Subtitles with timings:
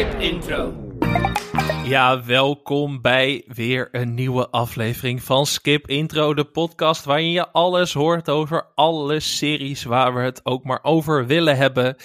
[0.00, 0.74] Skip Intro.
[1.84, 7.92] Ja, welkom bij weer een nieuwe aflevering van Skip Intro, de podcast waarin je alles
[7.92, 11.96] hoort over alle series waar we het ook maar over willen hebben.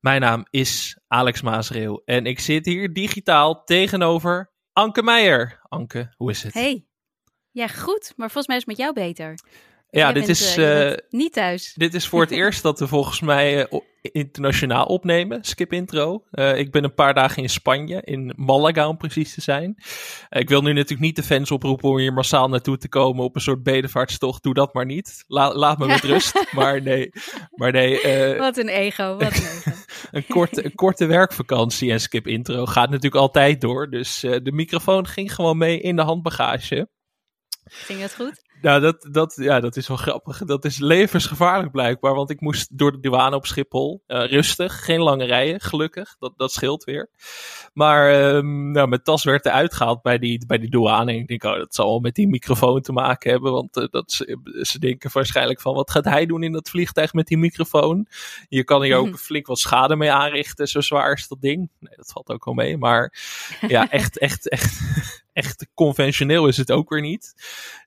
[0.00, 5.60] Mijn naam is Alex Maasreel en ik zit hier digitaal tegenover Anke Meijer.
[5.62, 6.54] Anke, hoe is het?
[6.54, 6.86] Hey.
[7.50, 9.38] Ja, goed, maar volgens mij is het met jou beter.
[9.94, 11.72] Ja, dit bent, is, eh, eh, niet thuis.
[11.74, 16.24] Dit is voor het eerst dat we volgens mij eh, internationaal opnemen, Skip Intro.
[16.30, 19.74] Ik ben een paar dagen in Spanje, in Malaga om precies te zijn.
[20.28, 23.34] Ik wil nu natuurlijk niet de fans oproepen om hier massaal naartoe te komen op
[23.34, 24.42] een soort bedevaartstocht.
[24.42, 25.24] Doe dat maar niet.
[25.26, 26.44] La- laat me met rust.
[26.52, 27.10] Maar nee,
[27.50, 27.98] maar nee
[28.38, 29.70] Wat een ego, wat een ego.
[30.10, 33.90] een, korte, een korte werkvakantie en Skip Intro gaat natuurlijk altijd door.
[33.90, 36.88] Dus de microfoon ging gewoon mee in de handbagage.
[37.64, 38.42] Ging het goed?
[38.64, 40.38] Nou, dat, dat, ja, dat is wel grappig.
[40.38, 42.14] Dat is levensgevaarlijk blijkbaar.
[42.14, 44.02] Want ik moest door de douane op Schiphol.
[44.06, 46.16] Eh, rustig, geen lange rijen, gelukkig.
[46.18, 47.10] Dat, dat scheelt weer.
[47.72, 51.12] Maar ehm, nou, mijn tas werd eruit gehaald bij die, bij die douane.
[51.12, 53.52] En ik denk, oh, dat zal wel met die microfoon te maken hebben.
[53.52, 57.12] Want eh, dat, ze, ze denken waarschijnlijk van, wat gaat hij doen in dat vliegtuig
[57.12, 58.06] met die microfoon?
[58.48, 60.68] Je kan hier ook flink wat schade mee aanrichten.
[60.68, 61.70] Zo zwaar is dat ding.
[61.78, 62.78] Nee, dat valt ook wel mee.
[62.78, 63.14] Maar
[63.68, 64.82] ja, echt, echt, echt,
[65.34, 67.34] echt conventioneel is het ook weer niet.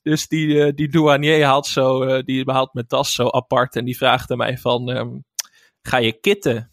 [0.02, 3.86] Dus die, eh, die douanier haalt, zo, eh, die haalt mijn tas zo apart en
[3.86, 5.10] die vraagt aan mij van, ehm,
[5.82, 6.72] ga je kitten?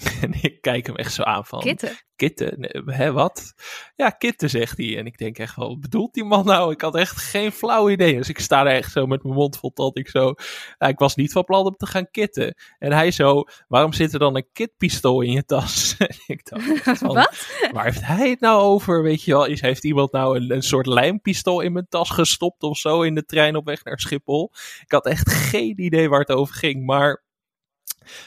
[0.22, 1.96] En ik kijk hem echt zo aan van, Kitten.
[2.16, 2.54] kitten?
[2.60, 3.54] Nee, hè, wat?
[3.96, 4.98] Ja, kitten, zegt hij.
[4.98, 6.72] En ik denk echt wel, wat bedoelt die man nou?
[6.72, 8.16] Ik had echt geen flauw idee.
[8.16, 10.34] Dus ik sta er echt zo met mijn mond vol tot ik zo...
[10.78, 12.54] Ik was niet van plan om te gaan kitten.
[12.78, 15.94] En hij zo, waarom zit er dan een kitpistool in je tas?
[15.98, 17.46] En ik dacht echt van, Wat?
[17.72, 19.02] Waar heeft hij het nou over?
[19.02, 22.62] Weet je wel, is, heeft iemand nou een, een soort lijmpistool in mijn tas gestopt
[22.62, 24.52] of zo in de trein op weg naar Schiphol?
[24.84, 26.86] Ik had echt geen idee waar het over ging.
[26.86, 27.22] Maar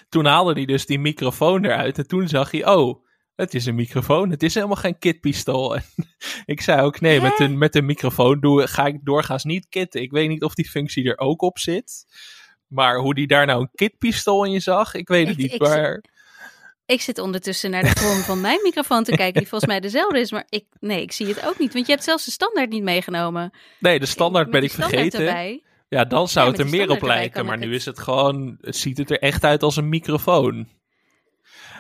[0.10, 3.06] toen haalde hij dus die microfoon eruit en toen zag hij, oh,
[3.36, 4.30] het is een microfoon.
[4.30, 5.76] Het is helemaal geen kitpistool.
[5.76, 5.84] En
[6.46, 10.02] ik zei ook, nee, met een, met een microfoon doe, ga ik doorgaans niet kitten.
[10.02, 12.06] Ik weet niet of die functie er ook op zit.
[12.68, 15.54] Maar hoe die daar nou een kitpistool in je zag, ik weet het Ik- niet.
[15.54, 16.04] ik- maar
[16.86, 20.20] Ik zit ondertussen naar de vorm van mijn microfoon te kijken, die volgens mij dezelfde
[20.20, 20.32] is.
[20.32, 21.74] Maar ik, nee, ik zie het ook niet.
[21.74, 23.52] Want je hebt zelfs de standaard niet meegenomen.
[23.80, 25.20] nee, de standaard Met ben ik vergeten.
[25.28, 25.64] erbij.
[25.88, 27.46] Ja, dan zou Ja, het er meer op lijken.
[27.46, 27.76] Maar nu het.
[27.76, 30.68] is het gewoon, het ziet het er echt uit als een microfoon.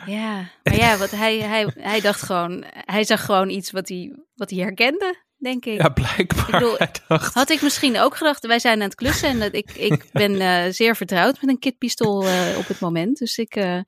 [0.05, 4.15] Ja, maar ja, wat hij, hij, hij dacht gewoon, hij zag gewoon iets wat hij,
[4.35, 5.81] wat hij herkende, denk ik.
[5.81, 6.45] Ja, blijkbaar.
[6.45, 6.77] Ik bedoel,
[7.07, 10.05] dacht, Had ik misschien ook gedacht, wij zijn aan het klussen en dat ik, ik
[10.11, 13.17] ben eh, zeer vertrouwd met een kitpistool eh, op het moment.
[13.17, 13.79] Dus ik, eh,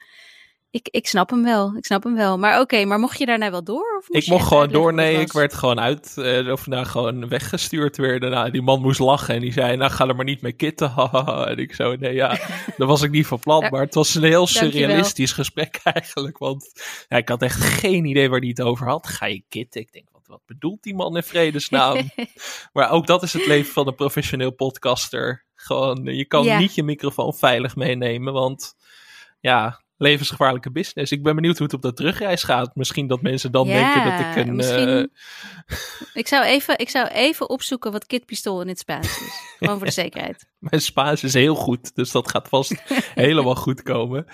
[0.76, 2.38] ik, ik snap hem wel, ik snap hem wel.
[2.38, 3.98] Maar oké, maar mocht je daarna wel door?
[3.98, 4.94] Of ik mocht gewoon door.
[4.94, 8.20] Nee, ik werd gewoon uit, eh, of nou gewoon weggestuurd weer.
[8.20, 10.94] Daarna, die man moest lachen en die zei, nou ga er maar niet mee kitten.
[11.48, 12.30] en ik zo, nee ja,
[12.78, 13.68] dat was ik niet van plan.
[13.70, 16.38] Maar het was een heel surrealistisch gesprek eigenlijk.
[16.38, 16.72] Want
[17.08, 19.08] ja, ik had echt geen idee waar hij het over had.
[19.08, 19.82] Ga je kitten?
[19.82, 22.10] Ik denk, wat, wat bedoelt die man in vredesnaam?
[22.74, 25.46] Maar ook dat is het leven van een professioneel podcaster.
[25.56, 26.58] Gewoon, je kan Ja.
[26.58, 28.76] niet je microfoon veilig meenemen, want
[29.40, 31.12] ja, levensgevaarlijke business.
[31.12, 32.76] Ik ben benieuwd hoe het op de terugreis gaat.
[32.76, 34.56] Misschien dat mensen dan Ja, denken dat ik een...
[34.56, 35.04] misschien- eh,
[36.22, 39.42] Ik zou, even, ik zou even opzoeken wat kitpistool in het Spaans is.
[39.58, 40.46] Gewoon voor de zekerheid.
[40.60, 42.84] mijn Spaans is heel goed, dus dat gaat vast
[43.16, 44.26] helemaal goed komen.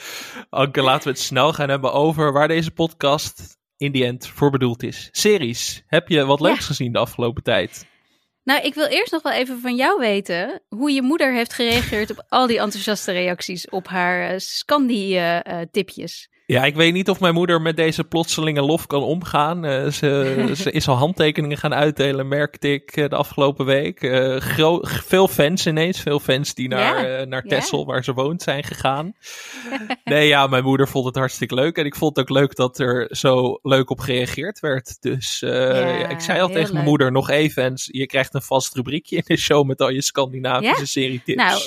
[0.49, 4.49] Anke, laten we het snel gaan hebben over waar deze podcast in die end voor
[4.51, 5.09] bedoeld is.
[5.11, 5.83] Series.
[5.87, 6.45] Heb je wat Ja.
[6.45, 7.85] leuks gezien de afgelopen tijd?
[8.43, 12.11] Nou, ik wil eerst nog wel even van jou weten hoe je moeder heeft gereageerd
[12.11, 16.29] op al die enthousiaste reacties op haar eh, Scandi-tipjes.
[16.51, 19.65] Ja, ik weet niet of mijn moeder met deze plotselinge lof kan omgaan.
[19.65, 24.01] Eh, ze, ze is al handtekeningen gaan uitdelen, merkte ik eh, de afgelopen week.
[24.01, 24.41] Eh,
[24.83, 27.49] veel fans ineens, veel fans die naar, Ja, naar ja.
[27.49, 29.13] Texel, waar ze woont, zijn gegaan.
[30.03, 31.77] nee, ja, mijn moeder vond het hartstikke leuk.
[31.77, 35.01] En ik vond het ook leuk dat er zo leuk op gereageerd werd.
[35.01, 38.75] Dus Ja, ik zei al tegen mijn moeder nog even, en je krijgt een vast
[38.75, 40.85] rubriekje in de show met al je Scandinavische Ja?
[40.85, 41.43] serietips.
[41.43, 41.61] Nou,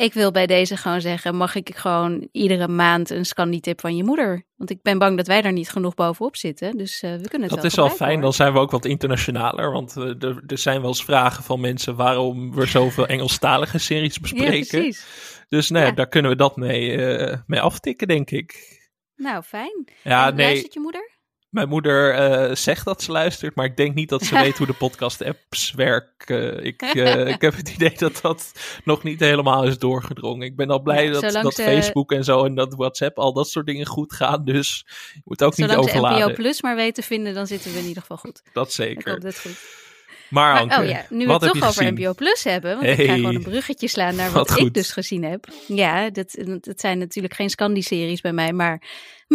[0.00, 4.04] ik wil bij deze gewoon zeggen, mag ik gewoon iedere maand een Scandi-tip van je
[4.04, 4.44] moeder?
[4.56, 6.76] Want ik ben bang dat wij daar niet genoeg bovenop zitten.
[6.76, 8.84] Dus eh, we kunnen het Dat wel is wel fijn, dan zijn we ook wat
[8.84, 9.72] internationaler.
[9.72, 14.14] Want eh, er, er zijn wel eens vragen van mensen waarom we zoveel Engelstalige series
[14.14, 14.68] Ja, bespreken.
[14.80, 15.06] precies.
[15.48, 15.90] dus nee, Ja.
[15.90, 18.78] daar kunnen we dat mee, eh, mee aftikken, denk ik.
[19.16, 19.88] Nou, fijn.
[20.02, 21.10] Ja, En nee, Luistert je moeder?
[21.50, 24.66] Mijn moeder eh, zegt dat ze luistert, maar ik denk niet dat ze weet hoe
[24.66, 26.64] de podcast-apps werken.
[26.64, 28.52] ik, eh, ik heb het idee dat dat
[28.84, 30.46] nog niet helemaal is doorgedrongen.
[30.46, 33.32] Ik ben al blij Ja, dat, zolang dat Facebook en zo en dat WhatsApp, al
[33.32, 34.44] dat soort dingen goed gaan.
[34.44, 36.34] Dus je moet ook Zolang niet ze NPO overladen.
[36.34, 38.42] Plus maar weten te vinden, dan zitten we in ieder geval goed.
[38.52, 39.10] Dat Ik zeker.
[39.12, 39.78] hoop dat het goed.
[40.28, 41.92] Maar, Maar, Anke, oh ja, nu we het toch over?
[41.92, 44.92] NPO Plus hebben, want ik ga gewoon een bruggetje slaan naar Wat wat, ik dus
[44.92, 45.46] gezien heb.
[45.66, 48.82] Ja, dat, dat zijn natuurlijk geen Scandi-series bij mij, maar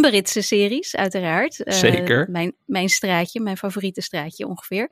[0.02, 1.60] Britse series, uiteraard.
[1.60, 2.28] Uh, Zeker.
[2.30, 4.90] Mijn, mijn straatje, mijn favoriete straatje ongeveer.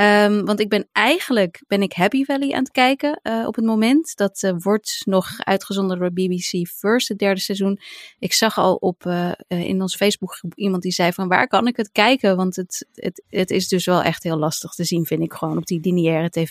[0.00, 3.64] Um, want ik ben eigenlijk ben ik Happy Valley aan het kijken uh, op het
[3.64, 4.16] moment.
[4.16, 7.80] Dat uh, wordt nog uitgezonden door BBC First, het derde seizoen.
[8.18, 11.76] Ik zag al op uh, in onze Facebookgroep iemand die zei van waar kan ik
[11.76, 12.36] het kijken?
[12.36, 15.56] Want het, het, het is dus wel echt heel lastig te zien, vind ik gewoon
[15.56, 16.50] op die lineaire tv.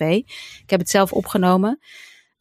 [0.62, 1.80] Ik heb het zelf opgenomen.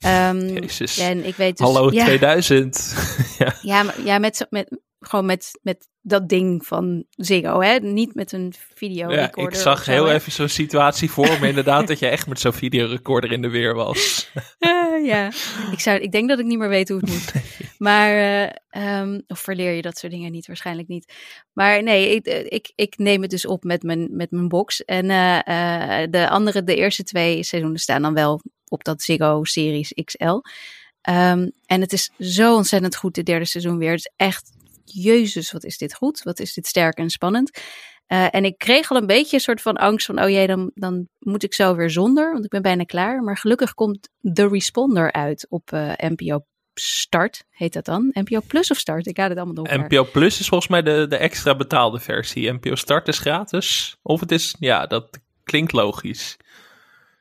[0.06, 0.98] Um, Jezus.
[0.98, 2.94] En ik weet dus, Hallo ja, 2000.
[3.38, 7.78] ja, ja, maar, ja met, met, gewoon met, met dat ding van Ziggo, hè?
[7.78, 9.42] Niet met een videorecorder.
[9.42, 10.14] Ja, ik zag zo, heel hè?
[10.14, 13.74] even zo'n situatie voor me inderdaad dat je echt met zo'n videorecorder in de weer
[13.74, 14.30] was.
[14.58, 15.26] Uh, ja,
[15.72, 17.32] ik, zou, ik denk dat ik niet meer weet hoe het moet.
[17.78, 18.12] Maar,
[18.76, 20.46] uh, um, of verleer je dat soort dingen niet?
[20.46, 21.12] Waarschijnlijk niet.
[21.52, 24.84] Maar nee, ik, ik, ik neem het dus op met mijn, met mijn box.
[24.84, 29.92] En uh, de andere, de eerste twee seizoenen staan dan wel op dat Ziggo Series
[30.04, 30.40] XL.
[31.10, 33.90] Um, en het is zo ontzettend goed, het derde seizoen weer.
[33.90, 34.50] Het is echt,
[34.84, 36.22] jezus, wat is dit goed?
[36.22, 37.58] Wat is dit sterk en spannend?
[38.08, 40.70] Uh, en ik kreeg al een beetje een soort van angst van, oh jee, dan,
[40.75, 43.22] dan moet ik zo weer zonder, want ik ben bijna klaar.
[43.22, 46.44] Maar gelukkig komt The Responder uit op uh, NPO
[46.75, 48.10] Start, heet dat dan?
[48.12, 49.06] NPO Plus of Start?
[49.06, 49.78] Ik ga het allemaal door.
[49.78, 52.52] NPO Plus is volgens mij de, de extra betaalde versie.
[52.52, 53.96] NPO Start is gratis.
[54.02, 56.36] Of het is, ja, dat klinkt logisch.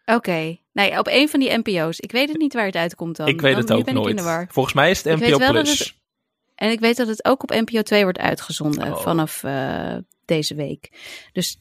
[0.06, 0.62] Oké, okay.
[0.71, 2.00] nee, op een van die NPO's.
[2.00, 3.27] Ik weet het niet waar het uitkomt dan.
[3.27, 4.48] Ik weet dan, het ook nooit.
[4.50, 6.02] Volgens mij is het NPO Plus.
[6.55, 9.01] En ik weet dat het ook op NPO 2 wordt uitgezonden oh.
[9.01, 9.95] vanaf uh,
[10.25, 10.91] deze week.
[11.31, 11.57] Dus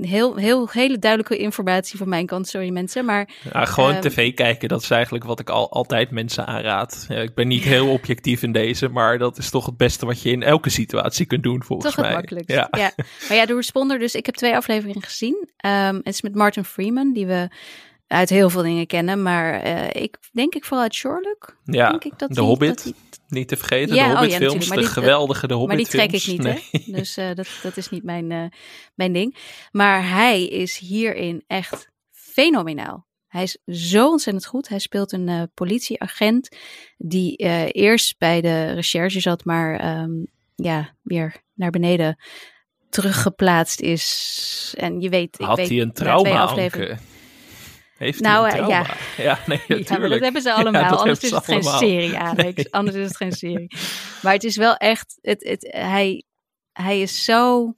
[0.00, 3.04] heel, heel, hele duidelijke informatie van mijn kant, sorry mensen.
[3.04, 7.04] Maar, ja, gewoon um, tv kijken, dat is eigenlijk wat ik al, altijd mensen aanraad.
[7.08, 10.22] Ja, ik ben niet heel objectief in deze, maar dat is toch het beste wat
[10.22, 12.22] je in elke situatie kunt doen, volgens toch mij.
[12.22, 12.68] Toch het ja.
[12.70, 12.92] ja.
[13.28, 15.48] Maar ja, de Responder, dus ik heb twee afleveringen gezien.
[15.66, 17.48] Um, het is met Martin Freeman, die we
[18.06, 21.56] uit heel veel dingen kennen, maar uh, ik denk ik vooral uit Sherlock.
[21.64, 22.68] Ja, denk ik dat de die, Hobbit.
[22.68, 22.94] Dat die...
[23.28, 25.76] Niet te vergeten, ja, de oh, ja, films, maar de die, geweldige de Hobbit Maar
[25.76, 26.68] die trek ik niet, nee.
[26.70, 26.92] hè?
[26.92, 28.44] Dus uh, dat, dat is niet mijn, uh,
[28.94, 29.36] mijn ding.
[29.70, 33.06] Maar hij is hierin echt fenomenaal.
[33.26, 34.68] Hij is zo ontzettend goed.
[34.68, 36.56] Hij speelt een uh, politieagent
[36.96, 37.36] die
[37.72, 42.16] eerst bij de recherche zat, maar um, ja, weer naar beneden
[42.88, 44.74] teruggeplaatst is.
[44.76, 46.96] En je weet, ik Had weet, hij een trauma, Anke?
[48.04, 48.94] Heeft nou, hij een trauma?
[49.16, 49.22] ja.
[49.22, 49.88] ja, nee, natuurlijk.
[49.88, 50.82] Ja, maar dat hebben ze allemaal.
[50.82, 51.78] Ja, anders is het allemaal.
[51.78, 52.56] geen serie, Alex.
[52.56, 52.72] Nee.
[52.72, 53.76] Anders is het geen serie.
[54.22, 56.24] Maar het is wel echt, het, het, hij,
[56.72, 57.72] hij is zo,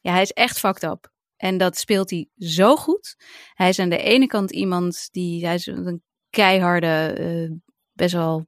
[0.00, 1.12] ja, hij is echt fucked up.
[1.36, 3.16] En dat speelt hij zo goed.
[3.54, 7.56] Hij is aan de ene kant iemand die, hij is een keiharde, uh,
[7.92, 8.46] best wel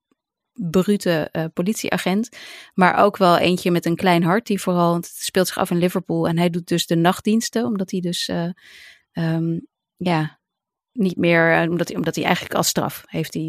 [0.53, 2.29] brute uh, politieagent.
[2.75, 4.47] Maar ook wel eentje met een klein hart.
[4.47, 6.29] Die vooral, het speelt zich af in Liverpool.
[6.29, 7.65] En hij doet dus de nachtdiensten.
[7.65, 8.31] Omdat hij dus,
[9.13, 9.67] um,
[9.97, 10.38] ja,
[10.99, 13.43] niet meer, omdat hij, omdat hij eigenlijk als straf heeft hij.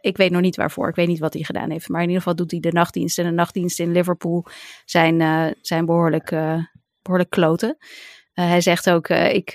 [0.00, 0.88] Ik weet nog niet waarvoor.
[0.88, 1.88] Ik weet niet wat hij gedaan heeft.
[1.88, 3.18] Maar in ieder geval doet hij de nachtdienst.
[3.18, 4.46] En de nachtdiensten in Liverpool
[4.84, 6.64] zijn, uh, zijn behoorlijk, uh,
[7.02, 7.76] behoorlijk kloten.
[7.78, 9.50] Uh, hij zegt ook: ik,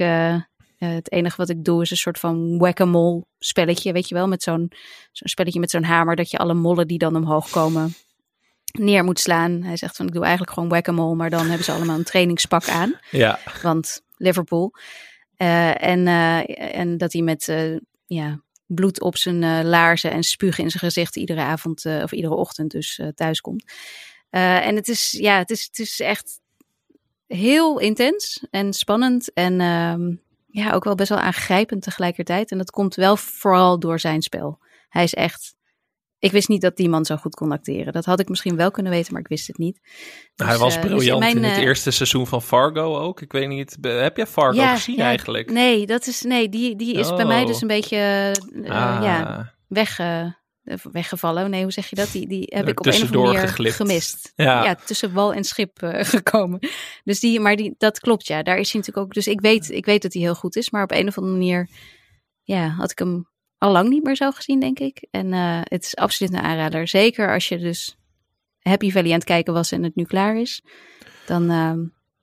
[0.77, 3.91] het enige wat ik doe is een soort van whack-a-mole spelletje.
[3.91, 4.71] Weet je wel, met zo'n
[5.11, 6.15] zo'n spelletje met zo'n hamer.
[6.15, 7.93] Dat je alle mollen die dan omhoog komen
[8.71, 9.63] neer moet slaan.
[9.63, 11.15] Hij zegt van ik doe eigenlijk gewoon whack-a-mole.
[11.15, 12.99] Maar dan hebben ze allemaal een trainingspak aan.
[13.11, 13.39] Ja.
[13.61, 14.73] Want Liverpool.
[15.41, 20.63] Uh, en, uh, en dat hij met uh, ja, bloed op zijn laarzen en spugen
[20.63, 23.71] in zijn gezicht iedere avond of iedere ochtend dus thuis komt.
[24.29, 26.39] en het is, ja, het is, het is echt
[27.27, 30.15] heel intens en spannend en ehm,
[30.47, 32.51] ja, ook wel best wel aangrijpend tegelijkertijd.
[32.51, 34.59] En dat komt wel vooral door zijn spel.
[34.89, 35.55] Hij is echt
[36.19, 37.93] ik wist niet dat die man zo goed kon acteren.
[37.93, 39.79] Dat had ik misschien wel kunnen weten, maar ik wist het niet.
[40.35, 43.21] Dus, hij was briljant uh, dus in, mijn, in, het eerste seizoen van Fargo ook.
[43.21, 45.51] Ik weet niet, heb jij Fargo ja, gezien ja, eigenlijk?
[45.51, 47.15] Nee, dat is, nee die, die is oh.
[47.15, 47.97] bij mij dus een beetje
[48.53, 49.03] uh, ah.
[49.03, 50.25] ja, weg, uh,
[50.91, 51.49] weggevallen.
[51.49, 52.11] Nee, hoe zeg je dat?
[52.11, 53.75] Die, die heb ik op een of andere manier geglipt.
[53.75, 54.33] gemist.
[54.35, 54.63] Ja.
[54.63, 54.75] ja.
[54.75, 56.59] tussen wal en schip uh, gekomen.
[57.03, 58.43] Dus die, maar die, dat klopt, ja.
[58.43, 59.13] Daar is hij natuurlijk ook.
[59.13, 61.37] Dus ik weet, ik weet dat hij heel goed is, maar op een of andere
[61.37, 61.69] manier,
[62.43, 63.27] ja, had ik hem
[63.59, 65.07] al lang niet meer zo gezien, denk ik.
[65.11, 66.87] En uh, het is absoluut een aanrader.
[66.87, 67.97] Zeker als je dus
[68.59, 70.61] Happy Valley aan het kijken was en het nu klaar is.
[71.25, 71.73] Dan uh,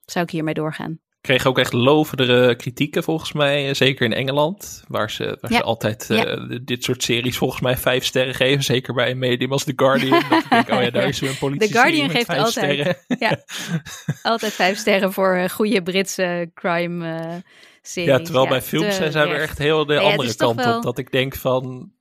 [0.05, 1.01] zou ik hiermee doorgaan.
[1.21, 5.57] Kreeg ook echt lovendere kritieken volgens mij, zeker in Engeland, waar ze, waar ja.
[5.57, 6.59] ze altijd uh, ja.
[6.65, 10.23] dit soort series volgens mij vijf sterren geven, zeker bij een medium als The Guardian.
[10.31, 11.69] dat ik denk, oh ja, daar is weer een politie.
[11.69, 12.97] The Guardian geeft vijf altijd, sterren.
[13.19, 13.45] ja,
[14.33, 17.43] altijd vijf sterren voor goede Britse crime
[17.89, 18.11] series.
[18.11, 20.77] Ja, terwijl ja, bij films zijn we echt heel de ja, andere kant wel...
[20.77, 20.83] op.
[20.83, 21.93] Dat ik denk van.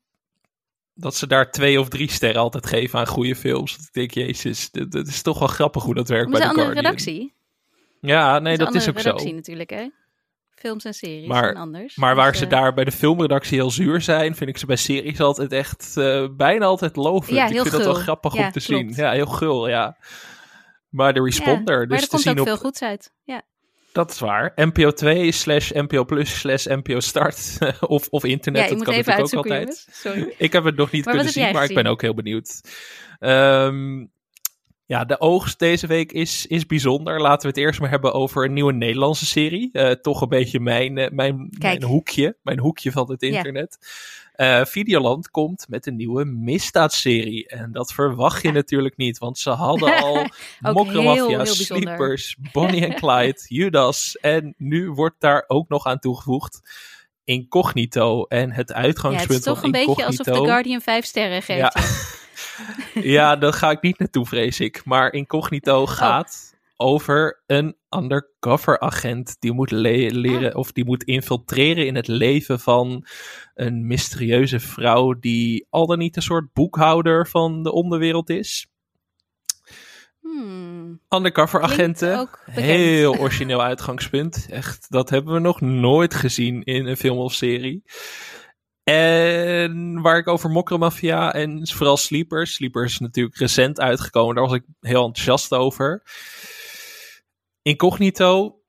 [0.93, 3.77] Dat ze daar twee of drie sterren altijd geven aan goede films.
[3.77, 6.47] Dat ik denk, jezus, dit, dit is toch wel grappig hoe dat werkt bij de
[6.47, 6.83] andere Guardian.
[6.83, 7.33] redactie.
[8.01, 9.35] Ja, nee, dat dat is, ook redactie zo.
[9.35, 9.89] natuurlijk, hè?
[10.55, 11.95] Films en series Maar, en anders.
[11.95, 14.65] maar waar dus, ze uh, daar bij de filmredactie heel zuur zijn, vind ik ze
[14.65, 17.35] bij series altijd echt uh, bijna altijd lovend.
[17.35, 18.95] Ja, ik vind dat wel grappig ja, om te klopt.
[18.95, 19.05] zien.
[19.05, 19.97] Ja, heel gul, ja.
[20.89, 21.73] maar de responder.
[21.73, 23.11] Ja, dus maar er te komt zien ook op, veel goeds uit.
[23.23, 23.41] Ja.
[23.95, 24.51] Dat is waar.
[24.55, 27.57] NPO 2 slash NPO Plus slash NPO Start.
[27.79, 29.61] of, of internet, ja, dat kan natuurlijk ook altijd.
[29.61, 29.87] jongens.
[29.91, 30.33] Sorry.
[30.37, 32.61] Ik heb het nog niet Maar kunnen zien, maar ik ben ook heel benieuwd.
[33.19, 34.05] Ehm,
[34.85, 37.21] ja, de oogst deze week is, is bijzonder.
[37.21, 39.69] Laten we het eerst maar hebben over een nieuwe Nederlandse serie.
[39.71, 42.37] Eh, toch een beetje mijn, eh, mijn, mijn hoekje.
[42.43, 43.27] Mijn hoekje van het Ja.
[43.27, 43.77] internet.
[44.33, 47.47] Eh, Videoland komt met een nieuwe misdaadserie.
[47.47, 48.53] En dat verwacht je Ja.
[48.53, 49.17] natuurlijk niet.
[49.17, 50.25] Want ze hadden al
[50.59, 51.45] Mokromafia.
[51.45, 54.17] Sleepers, Bonnie en Clyde, Judas.
[54.21, 56.61] En nu wordt daar ook nog aan toegevoegd
[57.23, 58.23] Incognito.
[58.23, 60.23] En het Ja, het uitgangspunt is toch van een beetje Incognito...
[60.23, 61.59] alsof The Guardian vijf sterren geeft.
[61.59, 61.73] Ja.
[62.93, 63.35] Ja.
[63.35, 64.81] Daar ga ik niet naartoe, vrees ik.
[64.85, 65.13] Maar Oh.
[65.13, 70.57] Incognito gaat over een undercover agent die moet le- leren Ah.
[70.59, 73.05] of die moet infiltreren in het leven van
[73.53, 78.67] een mysterieuze vrouw die al dan niet een soort boekhouder van de onderwereld is.
[80.21, 80.99] Hmm.
[81.09, 84.47] Undercover agenten, heel origineel uitgangspunt.
[84.49, 87.83] Echt, dat hebben we nog nooit gezien in een film of serie.
[88.85, 92.53] En waar ik over Mokromafia en vooral Sleepers.
[92.53, 94.35] Sleepers is natuurlijk recent uitgekomen.
[94.35, 96.03] Daar was ik heel enthousiast over.
[97.61, 98.59] Incognito.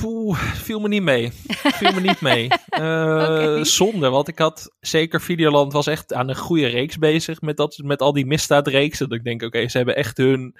[0.00, 1.32] Poeh, viel me niet mee.
[1.48, 2.48] Viel me niet mee.
[2.68, 3.62] Eh.
[3.62, 7.78] Zonde, want ik had zeker Videoland was echt aan een goede reeks bezig met, dat,
[7.84, 9.08] met al die misdaadreeksen.
[9.08, 10.56] Dat ik denk, oké, ze hebben echt hun,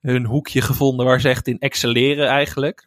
[0.00, 2.86] hun hoekje gevonden waar ze echt in excelleren eigenlijk.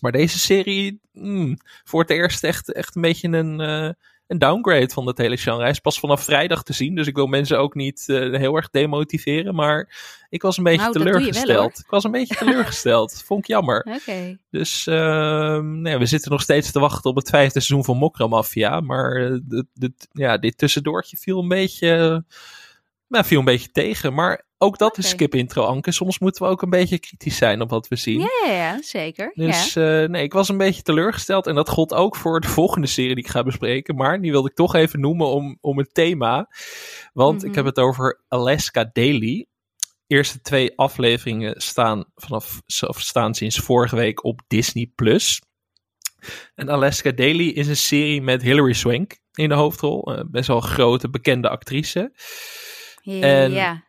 [0.00, 3.90] Maar deze serie, mm, voor het eerst echt, echt een beetje een, eh,
[4.26, 5.60] een downgrade van dat hele genre.
[5.60, 8.56] Hij is pas vanaf vrijdag te zien, dus ik wil mensen ook niet eh, heel
[8.56, 9.54] erg demotiveren.
[9.54, 9.88] Maar
[10.28, 11.78] ik was een beetje Nou, wel, teleurgesteld.
[11.78, 13.22] ik was een beetje teleurgesteld.
[13.26, 13.86] Vond ik jammer.
[13.94, 14.38] Oké.
[14.50, 18.26] Dus ehm, nou we zitten nog steeds te wachten op het vijfde seizoen van Mokra
[18.26, 18.80] Mafia.
[18.80, 22.34] Maar eh, de, de, ja, dit tussendoortje viel een beetje, eh,
[23.08, 24.14] nou, viel een beetje tegen.
[24.14, 25.14] Maar ook dat is Oké.
[25.14, 25.92] skip intro, Anke.
[25.92, 28.20] Soms moeten we ook een beetje kritisch zijn op wat we zien.
[28.20, 29.30] Ja, ja, ja, zeker.
[29.34, 30.02] Dus ja.
[30.02, 31.46] eh, nee, ik was een beetje teleurgesteld.
[31.46, 33.94] En dat gold ook voor de volgende serie die ik ga bespreken.
[33.94, 36.48] Maar die wilde ik toch even noemen om, om het thema.
[37.12, 37.56] Want ik Mhm.
[37.56, 39.46] heb het over Alaska Daily.
[40.06, 44.92] Eerste twee afleveringen staan, vanaf, of staan sinds vorige week op Disney+.
[44.94, 45.40] Plus.
[46.54, 50.14] En Alaska Daily is een serie met Hilary Swank in de hoofdrol.
[50.14, 52.12] Eh, best wel een grote, bekende actrice.
[53.02, 53.44] ja.
[53.46, 53.84] Ja,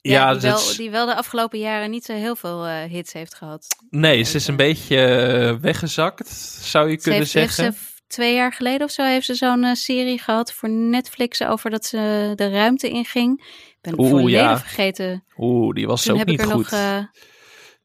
[0.00, 3.34] Ja, die, wel, die wel de afgelopen jaren niet zo heel veel eh, hits heeft
[3.34, 3.66] gehad.
[3.90, 6.28] nee, ze is een beetje eh, weggezakt,
[6.62, 7.74] zou je Ze kunnen heeft, heeft zeggen.
[7.74, 11.70] ze twee jaar geleden of zo heeft ze zo'n eh, serie gehad voor Netflix over
[11.70, 13.44] dat ze de ruimte inging.
[13.68, 14.58] Ik ben Oeh, volledig ja.
[14.58, 15.24] vergeten.
[15.36, 16.54] Oeh, die was Toen ook heb, ik er goed.
[16.54, 16.68] nog,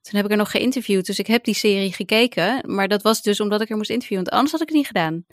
[0.02, 1.06] toen heb ik er nog geïnterviewd.
[1.06, 2.62] Dus ik heb die serie gekeken.
[2.66, 4.24] Maar dat was dus omdat ik er moest interviewen.
[4.24, 5.26] Want anders had ik het niet gedaan.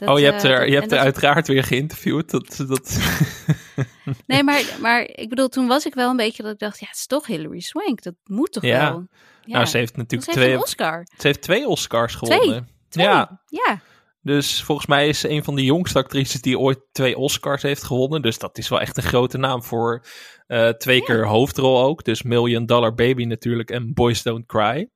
[0.00, 2.30] Dat, oh, je hebt eh, er, je hebt er uiteraard weer geïnterviewd.
[2.30, 2.98] Dat, dat...
[4.26, 6.86] Nee, maar, maar ik bedoel, toen was ik wel een beetje dat ik dacht, ja,
[6.86, 8.02] het is toch Hilary Swank.
[8.02, 8.90] Dat moet toch Ja.
[8.92, 9.06] wel.
[9.44, 9.54] Ja.
[9.54, 11.06] Nou, ze heeft natuurlijk ze twee, een Oscar.
[11.18, 12.68] ze heeft twee Oscars gewonnen.
[12.88, 13.06] Twee.
[13.06, 13.80] Ja, Ja.
[14.22, 17.82] dus volgens mij is ze een van de jongste actrices die ooit twee Oscars heeft
[17.82, 18.22] gewonnen.
[18.22, 20.04] Dus dat is wel echt een grote naam voor
[20.46, 21.04] eh, twee Ja.
[21.04, 22.04] keer hoofdrol ook.
[22.04, 24.88] Dus Million Dollar Baby natuurlijk en Boys Don't Cry.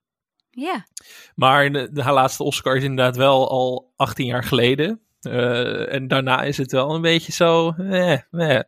[0.54, 0.87] Ja.
[1.34, 5.00] Maar de, de- haar laatste Oscar is inderdaad wel al 18 jaar geleden.
[5.20, 7.70] Eh, en daarna is het wel een beetje zo.
[7.78, 8.61] Eh, eh.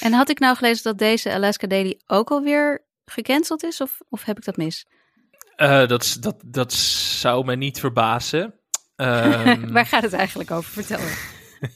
[0.00, 3.80] En had ik nou gelezen dat deze Alaska Daily ook alweer gecanceld is?
[3.80, 4.86] Of, of heb ik dat mis?
[5.56, 8.54] Dat, dat, dat zou me niet verbazen.
[8.96, 10.70] Ehm, Waar gaat het eigenlijk over?
[10.72, 11.14] Vertel me.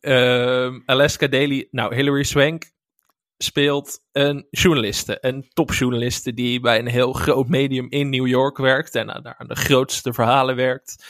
[0.00, 1.68] Ehm, Alaska Daily.
[1.70, 2.64] Nou, Hilary Swank
[3.38, 5.18] speelt een journaliste.
[5.20, 8.94] Een topjournaliste die bij een heel groot medium in New York werkt.
[8.94, 11.04] En daar aan de grootste verhalen werkt.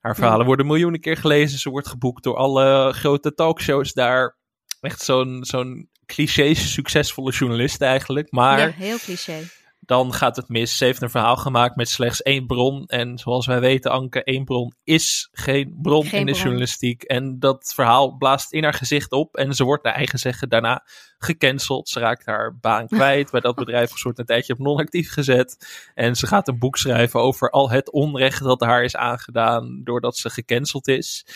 [0.00, 1.58] Haar verhalen worden miljoenen keer gelezen.
[1.58, 4.36] Ze wordt geboekt door alle grote talkshows daar.
[4.80, 8.30] Echt zo'n zo'n cliché succesvolle journalist eigenlijk.
[8.32, 9.42] Maar Ja, heel cliché.
[9.80, 10.76] dan gaat het mis.
[10.76, 12.86] Ze heeft een verhaal gemaakt met slechts één bron.
[12.86, 16.44] En zoals wij weten, Anke, één bron is geen bron Geen in de bron.
[16.44, 17.02] journalistiek.
[17.02, 19.36] En dat verhaal blaast in haar gezicht op.
[19.36, 20.84] En ze wordt naar eigen zeggen daarna
[21.26, 21.88] gecanceld.
[21.88, 23.90] Ze raakt haar baan kwijt bij dat bedrijf.
[23.90, 25.56] Een soort een tijdje op non-actief gezet.
[25.94, 30.16] En ze gaat een boek schrijven over al het onrecht dat haar is aangedaan doordat
[30.16, 31.26] ze gecanceld is.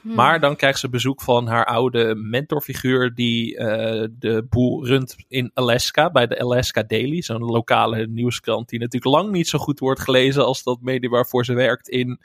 [0.00, 0.14] Hmm.
[0.14, 5.50] Maar dan krijgt ze bezoek van haar oude mentorfiguur die eh, de boel runt in
[5.54, 10.00] Alaska, bij de Alaska Daily, zo'n lokale nieuwskrant die natuurlijk lang niet zo goed wordt
[10.00, 12.20] gelezen als dat medium waarvoor ze werkt in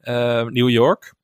[0.00, 1.14] eh, New York.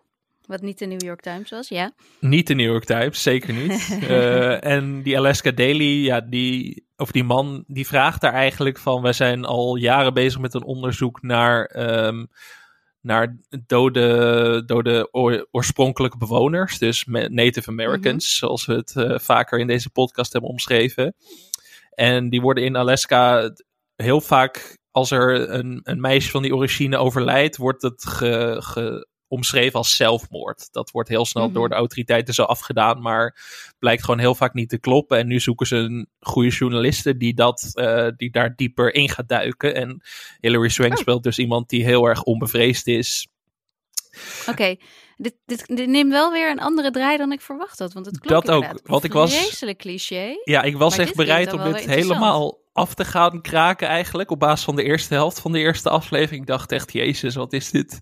[0.47, 1.93] Wat niet de New York Times was, ja.
[2.21, 3.99] Niet de New York Times, zeker niet.
[4.09, 9.03] Eh, en die Alaska Daily, ja, die, of die man, die vraagt daar eigenlijk van:
[9.03, 12.25] wij zijn al jaren bezig met een onderzoek naar, ehm,
[13.01, 13.37] naar
[13.67, 19.91] dode, dode oor- oorspronkelijke bewoners, dus Native Americans, zoals we het eh, vaker in deze
[19.91, 21.15] podcast hebben omschreven.
[21.91, 23.51] En die worden in Alaska
[23.97, 29.09] heel vaak, als er een, een meisje van die origine overlijdt, wordt het ge, ge,
[29.29, 30.69] omschreven als zelfmoord.
[30.73, 31.53] Dat wordt heel snel Mhm.
[31.55, 33.37] door de autoriteiten zo afgedaan, maar
[33.79, 35.19] blijkt gewoon heel vaak niet te kloppen.
[35.19, 39.29] En nu zoeken ze een goede journaliste die, dat, eh, die daar dieper in gaat
[39.29, 39.75] duiken.
[39.75, 40.03] En
[40.41, 40.99] Hilary Swank Oh.
[40.99, 43.29] speelt dus iemand die heel erg onbevreesd is.
[44.49, 44.77] Oké,
[45.17, 47.93] dit, dit, dit neemt wel weer een andere draai dan ik verwacht had.
[47.93, 50.33] Want het klopt Dat ook, want ik was- Vreselijk cliché.
[50.45, 54.31] Ja, ik was echt bereid om dit helemaal af te gaan kraken eigenlijk.
[54.31, 56.41] Op basis van de eerste helft van de eerste aflevering.
[56.41, 57.99] Ik dacht echt, jezus, wat is dit,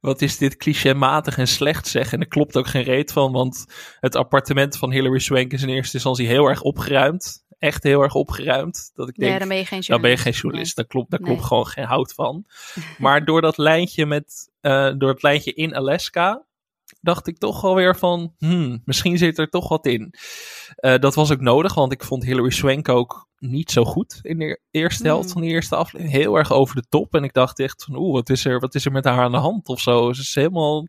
[0.00, 2.12] wat is dit clichématig en slecht zeg.
[2.12, 3.64] En er klopt ook geen reet van, want
[4.00, 7.42] het appartement van Hilary Swank is in eerste instantie heel erg opgeruimd.
[7.58, 8.90] Echt heel erg opgeruimd.
[8.94, 9.88] Dat ik denk, ja, dan ben je geen journalist.
[9.88, 10.76] dan ben je geen journalist.
[10.76, 11.28] Daar klopt, daar Nee.
[11.30, 12.44] klopt gewoon geen hout van.
[12.98, 16.46] Maar door dat lijntje met, eh, door het lijntje in Alaska,
[17.04, 20.14] dacht ik toch wel weer van, hmm, misschien zit er toch wat in.
[20.74, 24.38] Eh, dat was ook nodig, want ik vond Hilary Swank ook niet zo goed in
[24.38, 25.32] de eerste helft Hmm.
[25.32, 26.16] van de eerste aflevering.
[26.16, 27.14] Heel erg over de top.
[27.14, 29.32] En ik dacht echt van, oeh, wat is er, wat is er met haar aan
[29.32, 30.12] de hand of zo?
[30.12, 30.86] Ze is helemaal,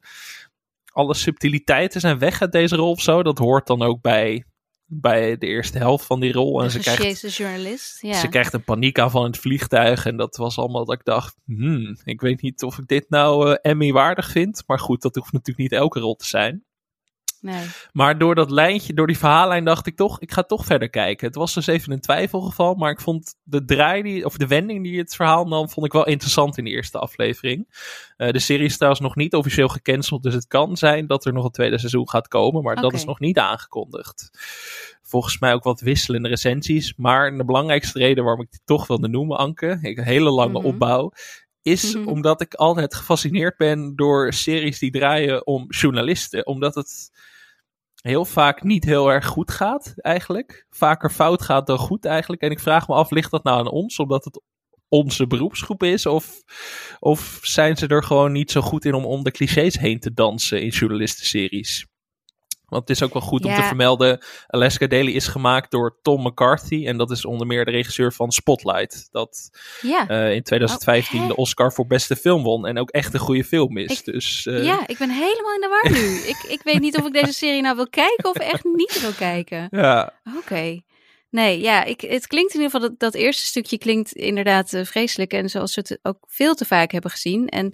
[0.91, 3.24] alle subtiliteiten zijn weg uit deze rol of zo.
[3.24, 4.45] Dat hoort dan ook bij,
[4.87, 6.63] bij de eerste helft van die rol.
[6.63, 8.01] En ze krijgt journalist.
[8.01, 8.13] Ja.
[8.13, 10.05] ze krijgt een paniekaanval in het vliegtuig.
[10.05, 13.49] En dat was allemaal dat ik dacht, hmm, ik weet niet of ik dit nou
[13.49, 14.63] eh, Emmy waardig vind.
[14.67, 16.63] Maar goed, dat hoeft natuurlijk niet elke rol te zijn.
[17.45, 17.65] Nee.
[17.91, 21.27] Maar door dat lijntje, door die verhaallijn dacht ik toch, ik ga toch verder kijken.
[21.27, 24.83] Het was dus even een twijfelgeval, maar ik vond de draai, die, of de wending
[24.83, 27.67] die het verhaal nam, vond ik wel interessant in de eerste aflevering.
[28.17, 31.33] Eh, de serie is trouwens nog niet officieel gecanceld, dus het kan zijn dat er
[31.33, 34.29] nog een tweede seizoen gaat komen, maar dat is nog niet aangekondigd.
[35.01, 39.07] Volgens mij ook wat wisselende recensies, maar de belangrijkste reden waarom ik die toch wilde
[39.07, 40.65] noemen, Anke, ik, een hele lange Mhm.
[40.67, 41.11] opbouw,
[41.61, 42.07] is Mhm.
[42.07, 47.11] omdat ik altijd gefascineerd ben door series die draaien om journalisten, omdat het
[48.05, 50.65] heel vaak niet heel erg goed gaat, eigenlijk.
[50.70, 52.41] Vaker fout gaat dan goed, eigenlijk.
[52.41, 54.41] En ik vraag me af, ligt dat nou aan ons, omdat het
[54.87, 56.05] onze beroepsgroep is?
[56.05, 56.41] Of,
[57.00, 60.13] of zijn ze er gewoon niet zo goed in om om de clichés heen te
[60.13, 61.85] dansen in journalistenseries?
[62.75, 66.22] Want het is ook wel goed om te vermelden, Alaska Daily is gemaakt door Tom
[66.27, 66.85] McCarthy.
[66.88, 69.07] En dat is onder meer de regisseur van Spotlight.
[69.11, 69.50] Dat
[69.81, 70.07] Ja.
[70.07, 71.27] eh, in 2015 Oh, hè?
[71.27, 72.66] de Oscar voor beste film won.
[72.68, 74.00] En ook echt een goede film is.
[74.00, 76.16] Ik- dus, eh, ja, ik ben helemaal in de war nu.
[76.33, 79.11] ik, ik weet niet of ik deze serie nou wil kijken of echt niet wil
[79.11, 79.68] kijken.
[79.72, 80.81] ja, Oké.
[81.29, 84.85] Nee, ja, ik, het klinkt in ieder geval, dat, dat eerste stukje klinkt inderdaad eh,
[84.85, 85.33] vreselijk.
[85.33, 87.48] En zoals we het ook veel te vaak hebben gezien.
[87.50, 87.74] En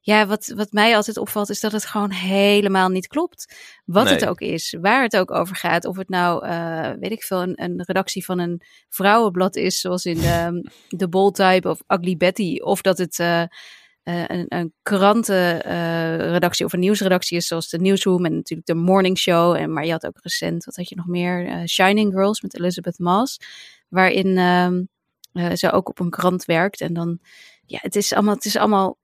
[0.00, 3.54] ja, wat, wat mij altijd opvalt, is dat het gewoon helemaal niet klopt.
[3.84, 5.84] Wat het ook is, waar het ook over gaat.
[5.84, 10.04] Of het nou, eh, weet ik veel, een, een redactie van een vrouwenblad is, zoals
[10.04, 12.56] in de, de Bold Type of Ugly Betty.
[12.56, 13.48] Of dat het eh, eh,
[14.02, 19.54] een, een krantenredactie of een nieuwsredactie is, zoals de Newsroom en natuurlijk de Morning Show.
[19.54, 21.68] En, maar je had ook recent, wat had je nog meer?
[21.68, 23.38] Shining Girls met Elizabeth Moss.
[23.88, 24.82] Waarin ehm,
[25.32, 26.80] eh, ze ook op een krant werkt.
[26.80, 27.18] En dan,
[27.66, 28.98] ja, het is allemaal, het is allemaal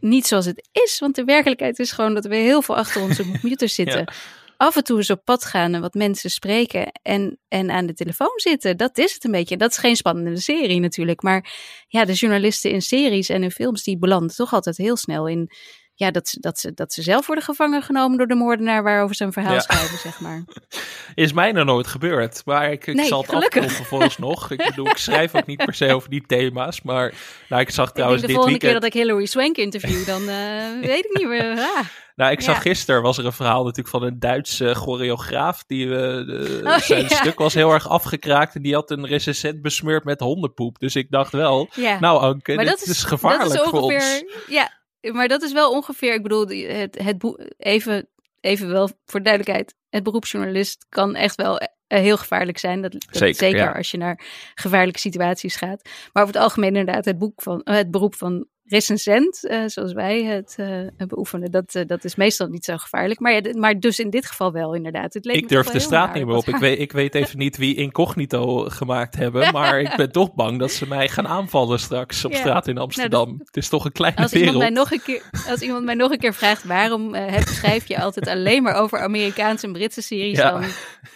[0.00, 0.98] niet zoals het is.
[0.98, 3.98] Want de werkelijkheid is gewoon dat we heel veel achter onze computer zitten.
[3.98, 4.12] Ja.
[4.56, 7.94] Af en toe eens op pad gaan en wat mensen spreken en, en aan de
[7.94, 8.76] telefoon zitten.
[8.76, 9.56] Dat is het een beetje.
[9.56, 11.22] Dat is geen spannende serie natuurlijk.
[11.22, 11.54] Maar
[11.88, 15.50] ja, de journalisten in series en in films die belanden toch altijd heel snel in...
[15.98, 19.14] Ja, dat, ze- dat, ze, dat ze zelf worden gevangen genomen door de moordenaar waarover
[19.16, 19.60] ze een verhaal Ja.
[19.60, 20.44] schrijven, zeg maar.
[21.14, 22.42] Is mij nog nooit gebeurd.
[22.44, 23.62] Maar ik, ik Nee, zal het gelukkig.
[23.62, 24.50] afkloppen vooralsnog.
[24.50, 26.82] ik bedoel, ik schrijf ook niet per se over die thema's.
[26.82, 27.14] Maar
[27.48, 30.06] nou, ik zag Ik denk trouwens de dit volgende keer dat ik Hilary Swank interview,
[30.06, 30.36] dan eh,
[30.90, 31.50] weet ik niet meer.
[31.58, 31.84] Ah.
[32.16, 32.60] Nou, ik zag Ja.
[32.60, 35.64] gisteren was er een verhaal natuurlijk van een Duitse choreograaf.
[35.66, 37.08] Die, eh, Oh, zijn ja.
[37.08, 38.54] stuk was heel erg afgekraakt.
[38.54, 40.78] En die had een recensent besmeurd met hondenpoep.
[40.78, 41.98] Dus ik dacht wel, Ja.
[42.00, 44.24] nou Anke, maar dit dat is, gevaarlijk dat is voor ons.
[44.48, 48.08] Ja, maar dat is wel ongeveer, ik bedoel, het, het even,
[48.40, 49.74] even wel voor duidelijkheid.
[49.90, 51.68] Het beroepsjournalist kan echt wel eh,
[52.00, 52.82] heel gevaarlijk zijn.
[52.82, 53.72] Dat, dat Zeker, zeker ja.
[53.72, 54.20] als je naar
[54.54, 55.88] gevaarlijke situaties gaat.
[56.12, 59.92] Maar over het algemeen inderdaad, het, boek van, eh, het beroep van recensent, eh, zoals
[59.92, 63.20] wij het eh, beoefenen, dat, eh, dat is meestal niet zo gevaarlijk.
[63.20, 65.14] Maar, ja, maar dus in dit geval wel inderdaad.
[65.14, 66.48] Het leek Ik durf de straat niet meer op.
[66.48, 69.52] Ik weet, ik weet even niet wie incognito gemaakt hebben.
[69.58, 72.38] Maar ik ben toch bang dat ze mij gaan aanvallen straks op Ja.
[72.38, 73.36] straat in Amsterdam.
[73.44, 74.72] het is toch een kleine Als iemand, wereld.
[74.72, 78.00] mij nog een keer, als iemand mij nog een keer vraagt waarom heb, schrijf je
[78.00, 80.50] altijd alleen maar over Amerikaanse en Britse series, Ja.
[80.50, 80.62] dan,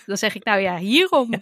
[0.07, 1.35] dan zeg ik nou ja, hierom.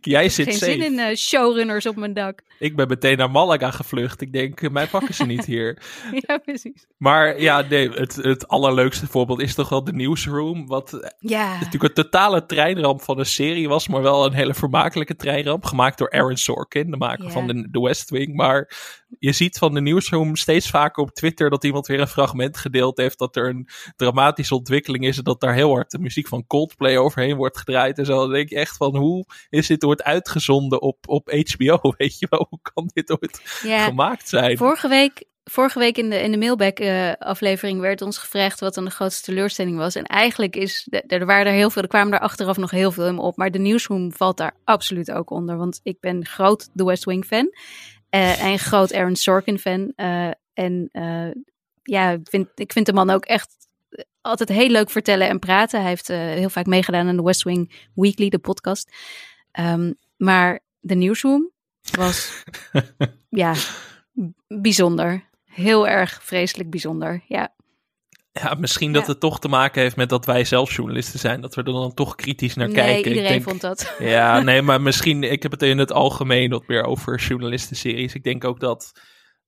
[0.00, 0.72] Jij zit Geen safe.
[0.72, 2.40] zin in showrunners op mijn dak.
[2.58, 4.20] Ik ben meteen naar Malaga gevlucht.
[4.20, 5.82] Ik denk, mij pakken ze niet hier.
[6.26, 6.86] ja, precies.
[6.96, 10.66] Maar ja, nee, het, het allerleukste voorbeeld is toch wel de Newsroom.
[10.66, 15.16] Wat Ja, natuurlijk een totale treinramp van een serie was, maar wel een hele vermakelijke
[15.16, 15.64] treinramp.
[15.64, 17.30] Gemaakt door Aaron Sorkin, de maker Ja.
[17.30, 18.34] van de, de West Wing.
[18.34, 18.70] Maar
[19.18, 22.96] je ziet van de Newsroom steeds vaker op Twitter dat iemand weer een fragment gedeeld
[22.96, 23.18] heeft.
[23.18, 26.96] Dat er een dramatische ontwikkeling is en dat daar heel hard de muziek van Coldplay
[26.96, 27.98] overheen wordt gedraaid.
[27.98, 31.78] En zo dan denk je echt van hoe is dit ooit uitgezonden op, op HBO?
[31.96, 33.84] Weet je wel, hoe kan dit ooit ja.
[33.84, 34.56] gemaakt zijn?
[34.56, 38.90] Vorige week, vorige week in de, in de mailback-aflevering werd ons gevraagd wat dan de
[38.90, 39.94] grootste teleurstelling was.
[39.94, 42.92] En eigenlijk is, de- er waren er heel veel, er kwamen daar achteraf nog heel
[42.92, 43.36] veel in op.
[43.36, 45.56] Maar de Newsroom valt daar absoluut ook onder.
[45.56, 47.50] Want ik ben groot The West Wing fan.
[48.12, 49.92] Eh, en groot Aaron Sorkin fan.
[49.96, 51.30] eh, en eh,
[51.82, 53.50] ja, ik vind, ik vind de man ook echt
[54.20, 55.80] altijd heel leuk vertellen en praten.
[55.80, 58.90] Hij heeft heel vaak meegedaan aan de West Wing Weekly, de podcast.
[59.50, 61.50] Ehm, maar de Newsroom
[61.96, 62.44] was
[63.42, 63.54] ja,
[64.46, 65.28] bijzonder.
[65.44, 67.24] Heel erg vreselijk bijzonder.
[67.28, 67.54] Ja,
[68.32, 69.08] Ja, misschien dat Ja.
[69.08, 71.40] het toch te maken heeft met dat wij zelf journalisten zijn.
[71.40, 72.96] Dat we er dan toch kritisch naar nee, kijken.
[73.10, 73.94] iedereen ik denk, vond dat.
[73.98, 78.14] Ja, nee, maar misschien, ik heb het in het algemeen wat meer over journalistenseries.
[78.14, 78.92] Ik denk ook dat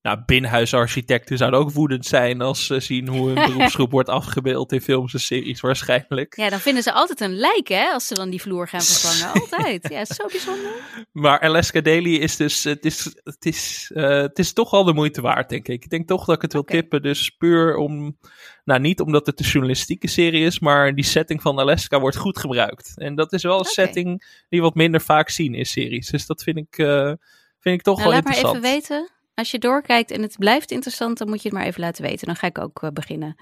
[0.05, 4.81] nou, binnenhuisarchitecten zouden ook woedend zijn als ze zien hoe hun beroepsgroep wordt afgebeeld in
[4.81, 6.37] films en series waarschijnlijk.
[6.37, 9.35] Ja, dan vinden ze altijd een lijk, hè, als ze dan die vloer gaan vervangen.
[9.41, 9.89] Altijd.
[9.89, 10.71] Ja, zo bijzonder.
[11.13, 14.93] Maar Alaska Daily is dus, het is, het is, eh, het is toch al de
[14.93, 15.85] moeite waard, denk ik.
[15.85, 18.19] Ik denk toch dat ik het wil tippen, dus puur om,
[18.65, 22.39] nou niet omdat het een journalistieke serie is, maar die setting van Alaska wordt goed
[22.39, 22.93] gebruikt.
[22.97, 26.11] En dat is wel een setting die we wat minder vaak zien in series.
[26.11, 27.13] Dus dat vind ik, eh,
[27.61, 28.65] vind ik toch Nou, wel laat maar interessant.
[28.65, 29.13] even weten.
[29.35, 32.27] Als je doorkijkt en het blijft interessant, dan moet je het maar even laten weten.
[32.27, 33.37] Dan ga ik ook eh, beginnen.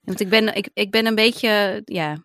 [0.00, 2.16] Want ik ben, ik, ik ben een beetje, ja,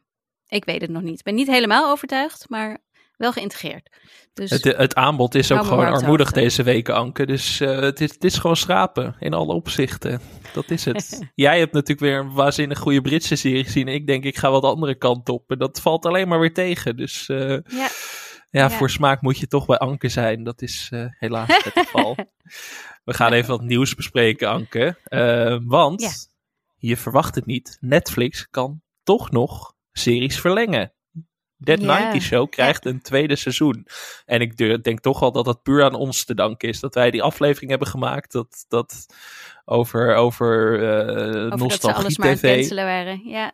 [0.47, 1.19] ik weet het nog niet.
[1.19, 2.77] Ik ben niet helemaal overtuigd, maar
[3.17, 3.89] wel geïntegreerd.
[4.33, 7.25] Dus Het, het aanbod is ook gewoon armoedig deze weken, Anke.
[7.25, 10.21] Dus eh, het, is, het is gewoon schrapen in alle opzichten.
[10.53, 11.19] Dat is het.
[11.35, 13.87] Jij hebt natuurlijk weer een waanzinnig goede Britse serie gezien.
[13.87, 15.51] Ik denk, ik ga wel de andere kant op.
[15.51, 16.97] En dat valt alleen maar weer tegen.
[16.97, 17.89] Dus eh, ja,
[18.59, 20.43] ja, voor smaak moet je toch bij Anke zijn.
[20.43, 22.15] Dat is eh, helaas het geval.
[23.03, 24.97] We gaan even wat nieuws bespreken, Anke.
[25.03, 26.29] Eh, want,
[26.77, 30.93] je verwacht het niet, Netflix kan toch nog series verlengen.
[31.57, 31.79] Dead.
[31.79, 33.87] 90 Show krijgt een tweede seizoen.
[34.25, 36.79] En ik denk toch wel dat dat puur aan ons te danken is.
[36.79, 38.31] Dat wij die aflevering hebben gemaakt.
[38.31, 39.05] Dat, dat
[39.65, 42.69] over, over, eh over dat ze nostalgie alles maar tv.
[42.69, 43.21] waren.
[43.25, 43.53] Ja,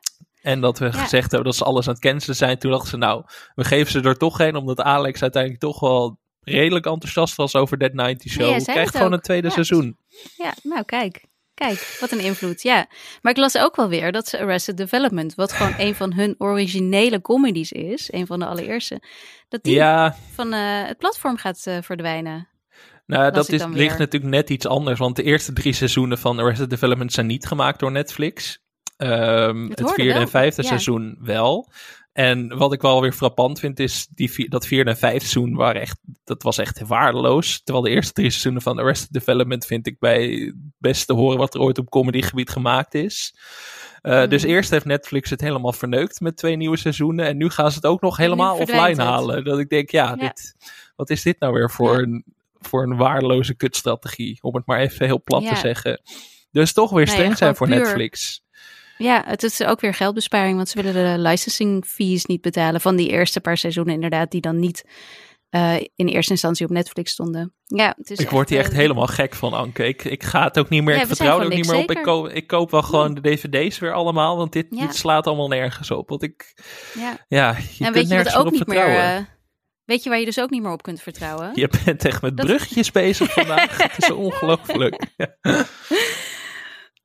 [0.49, 0.91] En dat we Ja.
[0.91, 2.57] gezegd hebben dat ze alles aan het cancelen zijn.
[2.57, 3.23] Toen dachten ze, nou,
[3.55, 4.55] we geven ze er toch een.
[4.55, 8.49] Omdat Alex uiteindelijk toch wel redelijk enthousiast was over Dead 90 Show.
[8.49, 9.53] Zei krijgt gewoon een tweede Ja.
[9.53, 9.97] seizoen.
[10.37, 11.27] ja, nou kijk.
[11.53, 12.61] Kijk, wat een invloed.
[12.61, 12.87] Ja,
[13.21, 16.35] maar ik las ook wel weer dat ze Arrested Development, wat gewoon een van hun
[16.37, 19.01] originele comedies is, een van de allereerste,
[19.49, 22.47] dat die Ja, van eh, het platform gaat eh, verdwijnen.
[23.05, 24.99] nou, dat is, ligt natuurlijk net iets anders.
[24.99, 28.59] Want de eerste drie seizoenen van Arrested Development zijn niet gemaakt door Netflix.
[28.99, 30.67] Ehm, het hoorde vierde wel, en vijfde ja.
[30.67, 31.71] seizoen wel.
[32.13, 35.55] En wat ik wel weer frappant vind, is die, vi- dat vierde en vijfde seizoen
[35.55, 37.61] waren echt, dat was echt waardeloos.
[37.63, 41.53] Terwijl de eerste drie seizoenen van Arrested Development vind ik bij het beste horen wat
[41.53, 43.33] er ooit op comedygebied gemaakt is.
[44.01, 44.29] Uh, Mhm.
[44.29, 47.25] Dus eerst heeft Netflix het helemaal verneukt met twee nieuwe seizoenen.
[47.25, 48.97] En nu gaan ze het ook nog helemaal offline het.
[48.97, 49.43] halen.
[49.43, 50.15] Dat ik denk, ja, Ja.
[50.15, 50.55] Dit,
[50.95, 51.99] wat is dit nou weer voor, Ja.
[52.03, 52.23] een,
[52.59, 54.37] voor een waardeloze kutstrategie?
[54.41, 56.01] Om het maar even heel plat te zeggen.
[56.51, 58.41] Dus toch weer Nee, streng zijn voor puur- Netflix.
[59.03, 62.95] Ja, het is ook weer geldbesparing, want ze willen de licensing fees niet betalen van
[62.95, 64.83] die eerste paar seizoenen inderdaad, die dan niet
[65.49, 67.53] eh, in eerste instantie op Netflix stonden.
[67.65, 69.87] Ja, het is Ik word hier echt eh, helemaal gek van, Anke.
[69.87, 71.91] Ik, ik ga het ook niet meer, Ja, ik vertrouw er ook niet meer op.
[71.91, 74.81] Ik koop, ik koop wel gewoon de dvd's weer allemaal, want dit, Ja.
[74.85, 76.09] dit slaat allemaal nergens op.
[76.09, 76.53] Want ik,
[76.93, 77.17] Ja.
[77.27, 78.77] ja, je en kunt weet je wat ook meer niet meer...
[78.77, 79.15] vertrouwen.
[79.17, 79.23] eh,
[79.85, 81.51] weet je waar je dus ook niet meer op kunt vertrouwen?
[81.53, 83.77] Je bent echt met Dat- bruggetjes bezig vandaag.
[83.77, 85.03] het is ongelooflijk.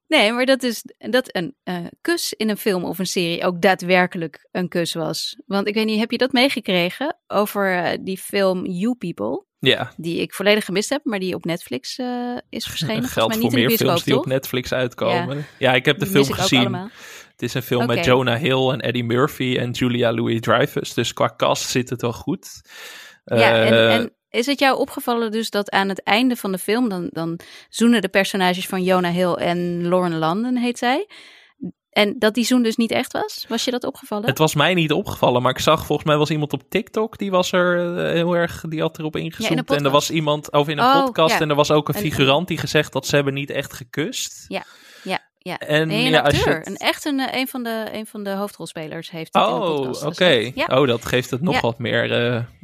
[0.09, 3.61] Nee, maar dat is dat een eh, kus in een film of een serie ook
[3.61, 5.37] daadwerkelijk een kus was.
[5.47, 9.45] Want ik weet niet, heb je dat meegekregen over eh, die film You People?
[9.59, 13.05] ja, Die ik volledig gemist heb, maar die op Netflix eh, is verschenen.
[13.19, 14.27] geldt voor niet in de meer bioscoop, films die op?
[14.27, 15.47] Netflix uitkomen.
[15.59, 16.75] Ja, ik heb de Die film gezien.
[17.31, 20.95] Het is een film met Jonah Hill en Eddie Murphy en Julia Louis-Dreyfus.
[20.95, 22.62] Dus qua cast zit het wel goed.
[23.25, 26.88] Ja, en, en is het jou opgevallen dus dat aan het einde van de film,
[26.88, 31.07] dan, dan zoenen de personages van Jonah Hill en Lauren London, heet zij.
[31.90, 33.44] En dat die zoen dus niet echt was?
[33.49, 34.27] Was je dat opgevallen?
[34.27, 37.31] Het was mij niet opgevallen, maar ik zag volgens mij was iemand op TikTok die
[37.31, 39.70] was er eh, heel erg, die had erop ingezoomd.
[39.70, 41.40] en er was iemand over in een Oh, podcast ja.
[41.40, 44.44] en er was ook een En- figurant die gezegd dat ze hebben niet echt gekust.
[44.49, 44.62] Ja,
[45.38, 45.59] ja.
[45.59, 46.57] En Nee, een ja, als je acteur.
[46.59, 49.49] het- een echt een, eh, een, van de, een van de hoofdrolspelers heeft dit in
[49.49, 50.51] de Oh, oké.
[50.55, 51.61] Ja, Oh, dat geeft het nog Ja.
[51.61, 52.09] wat meer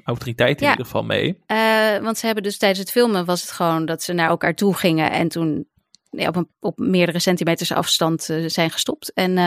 [0.00, 0.70] eh, autoriteit in Ja.
[0.70, 1.38] ieder geval mee.
[1.46, 4.54] Eh, want ze hebben dus tijdens het filmen was het gewoon dat ze naar elkaar
[4.54, 5.68] toe gingen en toen
[6.10, 9.12] ja, op, een, op meerdere centimeters afstand zijn gestopt.
[9.12, 9.38] En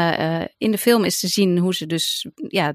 [0.57, 2.73] in de film is te zien hoe ze dus ja,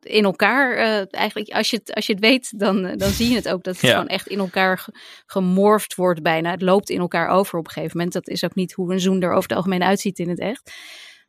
[0.00, 0.76] in elkaar,
[1.10, 3.64] eigenlijk, als je, het, als je het weet, dan, dan zie je het ook.
[3.64, 4.86] Dat het gewoon echt in elkaar
[5.26, 6.50] gemorfd wordt bijna.
[6.50, 8.14] Het loopt in elkaar over op een gegeven moment.
[8.14, 10.72] Dat is ook niet hoe een zoen er over het algemeen uitziet in het echt.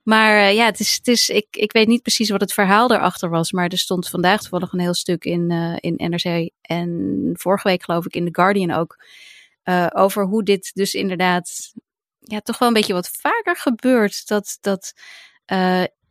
[0.03, 2.91] Maar uh, ja, het is, het is, ik, ik weet niet precies wat het verhaal
[2.91, 3.51] erachter was.
[3.51, 6.49] Maar er stond vandaag toevallig een heel stuk in, uh, in NRC.
[6.61, 9.03] En vorige week geloof ik in The Guardian ook.
[9.63, 11.73] Uh, over hoe dit dus inderdaad
[12.19, 14.27] ja, toch wel een beetje wat vaker gebeurt.
[14.27, 14.93] Dat, dat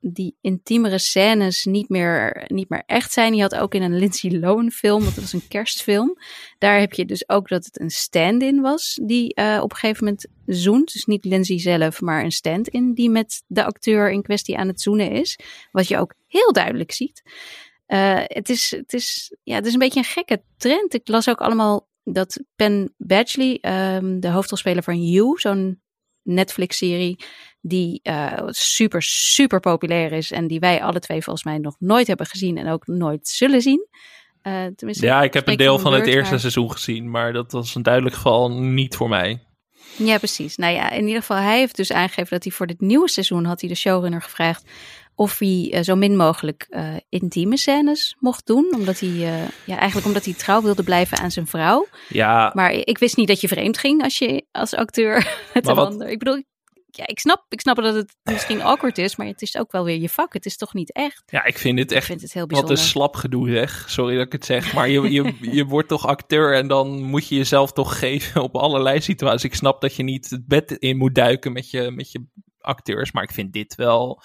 [0.01, 3.35] die intiemere scènes niet meer, niet meer echt zijn.
[3.35, 6.17] Je had ook in een Lindsay Lohan film, dat was een kerstfilm.
[6.59, 10.05] Daar heb je dus ook dat het een stand-in was die uh, op een gegeven
[10.05, 10.93] moment zoent.
[10.93, 14.81] Dus niet Lindsay zelf, maar een stand-in die met de acteur in kwestie aan het
[14.81, 15.39] zoenen is.
[15.73, 17.23] Wat je ook heel duidelijk ziet.
[17.89, 20.95] Uh, het, is, het, is, ja, het is een beetje een gekke trend.
[20.95, 23.59] Ik las ook allemaal dat Penn Badgley,
[23.97, 25.81] um, de hoofdrolspeler van You, zo'n
[26.22, 27.24] Netflix-serie
[27.61, 32.06] die uh, super, super populair is en die wij alle twee volgens mij nog nooit
[32.06, 33.87] hebben gezien en ook nooit zullen zien.
[34.42, 37.74] Uh, tenminste, ja, ik heb een deel van het eerste seizoen gezien, maar dat was
[37.74, 39.42] een duidelijk geval niet voor mij.
[39.96, 40.56] Ja, precies.
[40.56, 43.44] Nou ja, in ieder geval, hij heeft dus aangegeven dat hij voor dit nieuwe seizoen
[43.44, 44.70] had hij de showrunner gevraagd
[45.14, 48.75] of hij uh, zo min mogelijk uh, intieme scènes mocht doen.
[48.75, 51.87] Omdat hij, uh, ja, eigenlijk omdat hij trouw wilde blijven aan zijn vrouw.
[52.09, 52.51] Ja.
[52.55, 55.14] Maar ik wist niet dat je vreemd ging als je als acteur
[55.55, 56.09] met een ander.
[56.09, 56.42] Ik bedoel,
[56.90, 59.85] ja, ik snap, ik snap dat het misschien awkward is, maar het is ook wel
[59.85, 60.33] weer je vak.
[60.33, 61.23] Het is toch niet echt?
[61.27, 62.75] Ja, ik vind het echt vind het heel bijzonder.
[62.75, 63.85] wat een slap gedoe zeg.
[63.88, 67.29] Sorry dat ik het zeg, maar je, je, je wordt toch acteur en dan moet
[67.29, 69.44] je jezelf toch geven op allerlei situaties.
[69.44, 72.25] Ik snap dat je niet het bed in moet duiken met je, met je
[72.61, 74.23] acteurs, maar ik vind dit wel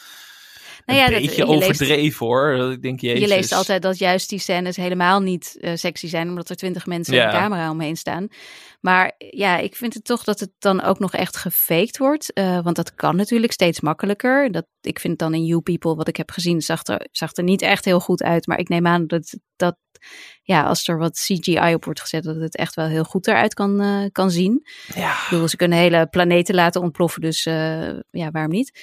[0.85, 2.71] nou ja, een beetje overdreven hoor.
[2.71, 3.19] Ik denk, jezus.
[3.19, 6.85] Je leest altijd dat juist die scènes helemaal niet uh, sexy zijn, omdat er twintig
[6.85, 7.25] mensen ja.
[7.25, 8.27] een camera omheen staan.
[8.81, 12.31] Maar ja, ik vind het toch dat het dan ook nog echt gefaked wordt.
[12.33, 14.51] Uh, want dat kan natuurlijk steeds makkelijker.
[14.51, 17.43] Dat, ik vind dan in You People, wat ik heb gezien, zag er, zag er
[17.43, 18.47] niet echt heel goed uit.
[18.47, 19.77] Maar ik neem aan dat, dat
[20.41, 23.53] ja, als er wat CGI op wordt gezet, dat het echt wel heel goed eruit
[23.53, 24.67] kan, uh, kan zien.
[24.95, 25.11] Ja.
[25.11, 28.79] Ik bedoel, ze kunnen hele planeten laten ontploffen, dus uh, ja, waarom niet?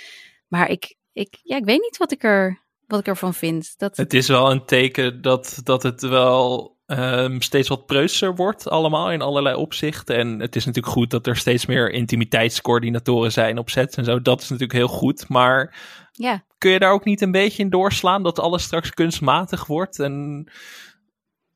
[0.48, 3.74] Maar ik, ik, ja, ik weet niet wat ik, er, wat ik ervan vind.
[3.76, 3.96] Dat...
[3.96, 9.10] Het is wel een teken dat, dat het wel um, steeds wat preutser wordt allemaal
[9.10, 10.16] in allerlei opzichten.
[10.16, 14.22] En het is natuurlijk goed dat er steeds meer intimiteitscoördinatoren zijn op sets en zo.
[14.22, 15.76] Dat is natuurlijk heel goed, maar
[16.12, 16.44] ja.
[16.58, 20.46] kun je daar ook niet een beetje in doorslaan dat alles straks kunstmatig wordt en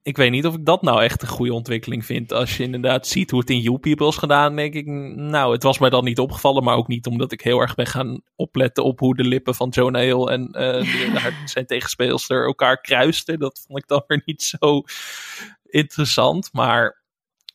[0.06, 2.32] ik weet niet of ik dat nou echt een goede ontwikkeling vind.
[2.32, 5.62] Als je inderdaad ziet hoe het in You People is gedaan, denk ik, nou, het
[5.62, 8.84] was mij dan niet opgevallen, maar ook niet omdat ik heel erg ben gaan opletten
[8.84, 10.50] op hoe de lippen van Jonah Hill en
[10.84, 13.38] uh, zijn tegenspeelster elkaar kruisten.
[13.38, 14.82] Dat vond ik dan weer niet zo
[15.64, 16.48] interessant.
[16.52, 17.02] Maar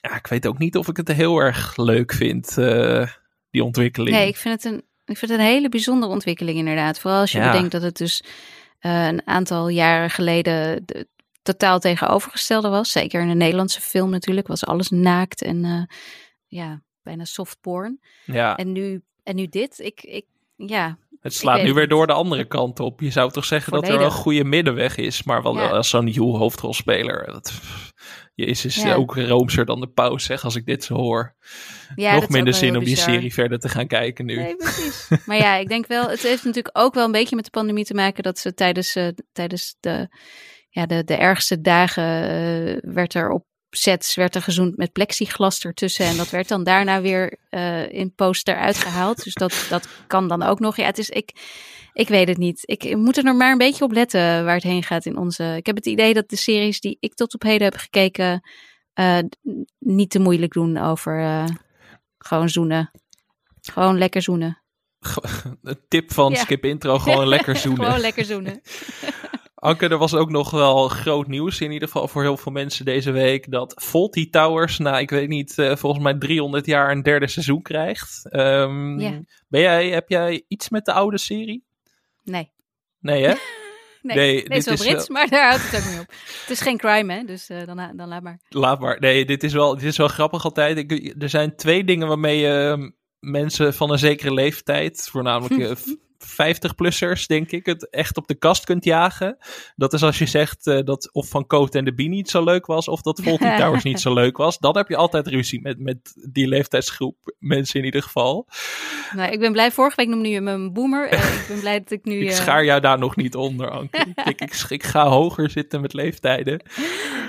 [0.02, 3.08] ja, ik weet ook niet of ik het heel erg leuk vind, uh,
[3.50, 4.16] die ontwikkeling.
[4.16, 7.00] Nee, ik vind het een, ik vind het een hele bijzondere ontwikkeling inderdaad.
[7.00, 7.52] Vooral als je ja.
[7.52, 8.24] bedenkt dat het dus
[8.82, 11.08] uh, een aantal jaren geleden de,
[11.42, 12.92] totaal tegenovergestelde was.
[12.92, 15.84] Zeker in een Nederlandse film natuurlijk was alles naakt en uh,
[16.48, 18.00] ja, bijna soft porn.
[18.26, 18.58] Ja.
[18.58, 19.80] En nu, en nu dit.
[19.80, 20.26] Ik, ik,
[20.56, 23.00] ja, het slaat nu weer door de andere kant op.
[23.00, 25.24] Je zou toch zeggen dat er wel een goede middenweg is.
[25.24, 25.70] Maar wel ja.
[25.70, 27.26] als zo'n nieuw hoofdrolspeler.
[27.26, 27.62] Dat,
[28.36, 28.94] Jezus, ja.
[28.94, 31.36] ook roomser dan de paus, zeg, als ik dit zo hoor.
[31.96, 34.36] Ja, Nog minder zin om die serie verder te gaan kijken nu.
[34.36, 35.08] Nee, precies.
[35.26, 37.86] maar ja, ik denk wel, het heeft natuurlijk ook wel een beetje met de pandemie
[37.86, 40.10] te maken dat ze tijdens, uh, tijdens de
[40.72, 45.66] ja, de, de ergste dagen uh, werd er op sets werd er gezoend met plexiglas
[45.66, 46.06] ertussen.
[46.06, 49.24] En dat werd dan daarna weer uh, in poster uitgehaald.
[49.24, 50.76] Dus dat, dat kan dan ook nog.
[50.76, 51.32] Ja, het is, ik,
[51.94, 52.62] ik weet het niet.
[52.66, 55.56] Ik moet er nog maar een beetje op letten waar het heen gaat in onze...
[55.56, 58.42] Ik heb het idee dat de series die ik tot op heden heb gekeken...
[59.00, 59.18] Uh,
[59.80, 61.46] niet te moeilijk doen over uh,
[62.18, 62.92] gewoon zoenen.
[63.62, 64.62] Gewoon lekker zoenen.
[65.62, 66.38] Een tip van ja.
[66.38, 67.86] Skip Intro, gewoon lekker zoenen.
[67.86, 68.62] gewoon lekker zoenen.
[69.64, 72.86] Anke, er was ook nog wel groot nieuws, in ieder geval voor heel veel mensen
[72.86, 77.02] deze week, dat Faulty Towers, nou ik weet niet, uh, volgens mij 300 jaar een
[77.02, 78.28] derde seizoen krijgt.
[78.32, 79.22] Um, ja.
[79.48, 81.64] ben jij, heb jij iets met de oude serie?
[82.24, 82.52] Nee.
[83.00, 83.34] Nee hè?
[84.02, 86.14] nee, nee, dit is wel Brits, maar daar houdt het ook niet op.
[86.42, 88.40] Het is geen crime hè, dus uh, dan, dan laat maar.
[88.50, 89.00] Laat maar.
[89.00, 90.78] Nee, dit is wel, dit is wel grappig altijd.
[90.78, 95.80] Ik, er zijn twee dingen waarmee je uh, mensen van een zekere leeftijd, voornamelijk
[96.24, 99.38] 50-plussers, denk ik, het echt op de kast kunt jagen.
[99.76, 102.44] Dat is als je zegt uh, dat of Van Coat en de Bie niet zo
[102.44, 104.58] leuk was, of dat Volty Towers niet zo leuk was.
[104.58, 108.48] Dan heb je altijd ruzie met, met die leeftijdsgroep mensen in ieder geval.
[109.16, 111.14] Nou, ik ben blij, vorige week noemde je me een boomer.
[111.14, 112.20] Uh, ik ben blij dat ik nu...
[112.26, 114.00] ik schaar jou daar nog niet onder, Anke.
[114.26, 116.64] ik, ik, ik, ga hoger zitten met leeftijden.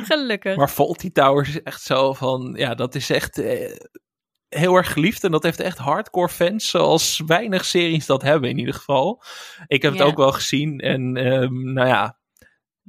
[0.05, 0.57] Gelukkig.
[0.57, 3.43] Maar Volty Towers is echt zo van, ja, dat is echt...
[4.59, 5.25] heel erg geliefd.
[5.25, 9.23] En dat heeft echt hardcore fans, zoals weinig series dat hebben in ieder geval.
[9.67, 10.79] Ik heb het ook wel gezien.
[10.79, 12.17] En ehm, nou ja,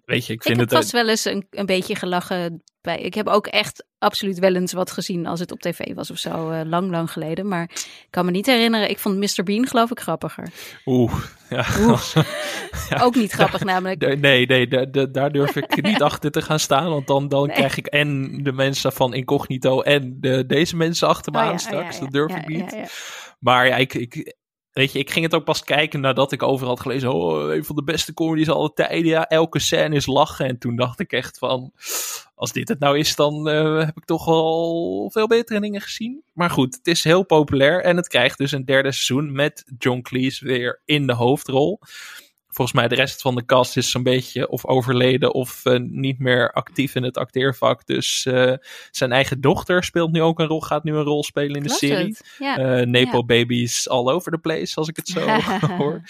[0.05, 0.77] weet je, ik Ik vind heb het...
[0.77, 2.99] vast wel eens een, een beetje gelachen bij.
[2.99, 6.17] Ik heb ook echt absoluut wel eens wat gezien als het op tv was of
[6.17, 7.47] zo, eh, lang, lang geleden.
[7.47, 8.89] Maar ik kan me niet herinneren.
[8.89, 9.43] Ik vond Mr.
[9.43, 10.47] Bean geloof ik grappiger.
[10.85, 11.13] Oeh,
[11.49, 11.65] ja.
[12.89, 13.01] Ja.
[13.01, 14.01] Ook niet grappig namelijk.
[14.01, 16.89] Nee, nee, nee da- da- daar durf ik niet achter te gaan staan.
[16.89, 17.55] Want dan, dan Nee.
[17.55, 21.51] krijg ik en de mensen van Incognito en de, deze mensen achter me Oh aan
[21.51, 21.95] ja, straks.
[21.95, 22.75] ja, dat durf ik niet.
[23.39, 24.35] Maar ja, ik, ik,
[24.73, 27.13] weet je, ik ging het ook pas kijken nadat ik overal had gelezen.
[27.13, 29.05] Oh, een van de beste comedies aller tijden.
[29.05, 30.47] Ja, elke scène is lachen.
[30.47, 31.71] En toen dacht ik echt van,
[32.35, 36.23] als dit het nou is, dan eh, heb ik toch wel veel betere dingen gezien.
[36.33, 37.83] Maar goed, het is heel populair.
[37.83, 41.79] En het krijgt dus een derde seizoen met John Cleese weer in de hoofdrol.
[42.53, 46.19] Volgens mij de rest van de cast is zo'n beetje of overleden of eh, niet
[46.19, 47.85] meer actief in het acteervak.
[47.85, 48.53] Dus eh,
[48.91, 51.69] zijn eigen dochter speelt nu ook een rol, gaat nu een rol spelen in de
[51.69, 52.15] serie.
[52.37, 52.57] het?
[52.57, 55.27] Eh Nepo babies all over the place, als ik het zo
[55.77, 56.01] hoor.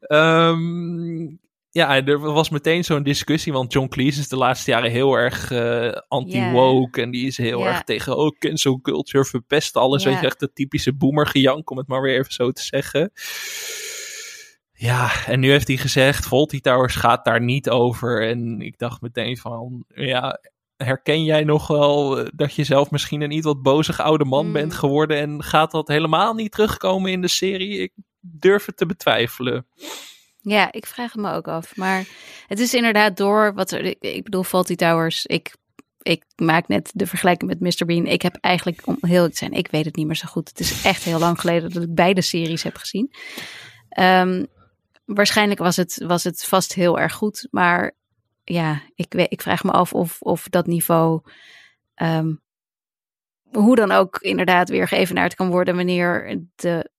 [0.00, 1.36] Ehm,
[1.70, 5.50] ja, er was meteen zo'n discussie, want John Cleese is de laatste jaren heel erg
[5.50, 7.02] eh, anti-woke.
[7.02, 10.02] En die is heel erg tegen, oh, cancel culture, verpest alles.
[10.02, 10.10] Ja.
[10.10, 13.12] Weet je, echt de typische boomergejank, om het maar weer even zo te zeggen.
[14.80, 18.28] Ja, en nu heeft hij gezegd, Volty Towers gaat daar niet over.
[18.28, 20.40] En ik dacht meteen van, ja,
[20.76, 24.46] herken jij nog wel eh, dat je zelf misschien een iets wat bozig oude man
[24.46, 24.52] Mm.
[24.52, 25.16] bent geworden?
[25.16, 27.78] En gaat dat helemaal niet terugkomen in de serie?
[27.78, 29.66] Ik durf het te betwijfelen.
[30.40, 31.76] Ja, ik vraag het me ook af.
[31.76, 32.04] Maar
[32.46, 33.96] het is inderdaad door wat er.
[34.00, 35.26] Ik, bedoel, Faulty Towers.
[35.26, 35.56] Ik,
[36.02, 37.86] ik maak net de vergelijking met Mr.
[37.86, 38.06] Bean.
[38.06, 40.48] Ik heb eigenlijk, om heel te zijn, ik weet het niet meer zo goed.
[40.48, 43.10] Het is echt heel lang geleden dat ik beide series heb gezien.
[43.88, 44.44] Ehm,
[45.14, 47.48] waarschijnlijk was het, was het vast heel erg goed.
[47.50, 47.96] Maar
[48.44, 51.20] ja, ik, ik vraag me af of, of dat niveau.
[51.94, 52.34] ehm,
[53.50, 56.90] hoe dan ook inderdaad weer geëvenaard kan worden wanneer de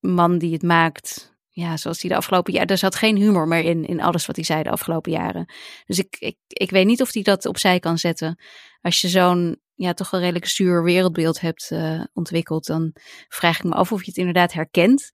[0.00, 2.68] man die het maakt ja, zoals hij de afgelopen jaren.
[2.68, 5.52] Er zat geen humor meer in, in alles wat hij zei de afgelopen jaren.
[5.86, 8.38] Dus ik, ik, ik weet niet of hij dat opzij kan zetten.
[8.80, 12.94] Als je zo'n ja, toch wel redelijk zuur wereldbeeld hebt eh, ontwikkeld, dan
[13.28, 15.12] vraag ik me af of je het inderdaad herkent.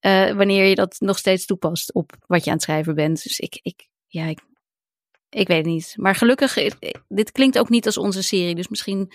[0.00, 3.22] Eh, wanneer je dat nog steeds toepast op wat je aan het schrijven bent.
[3.22, 4.40] Dus ik, ik ja, ik,
[5.28, 5.94] ik weet het niet.
[5.96, 8.54] Maar gelukkig, eh, dit klinkt ook niet als onze serie.
[8.54, 9.12] Dus misschien,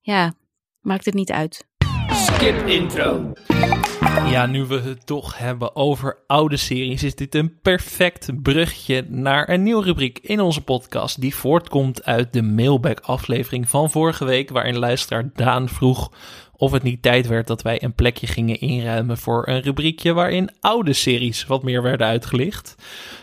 [0.00, 0.34] ja,
[0.80, 1.66] maakt het niet uit.
[2.12, 3.32] Skip intro.
[4.30, 9.48] Ja, nu we het toch hebben over oude series, is dit een perfect brugje naar
[9.48, 11.20] een nieuwe rubriek in onze podcast.
[11.20, 16.10] Die voortkomt uit de mailback-aflevering van vorige week, waarin luisteraar Daan vroeg
[16.56, 20.50] of het niet tijd werd dat wij een plekje gingen inruimen voor een rubriekje waarin
[20.60, 22.74] oude series wat meer werden uitgelicht.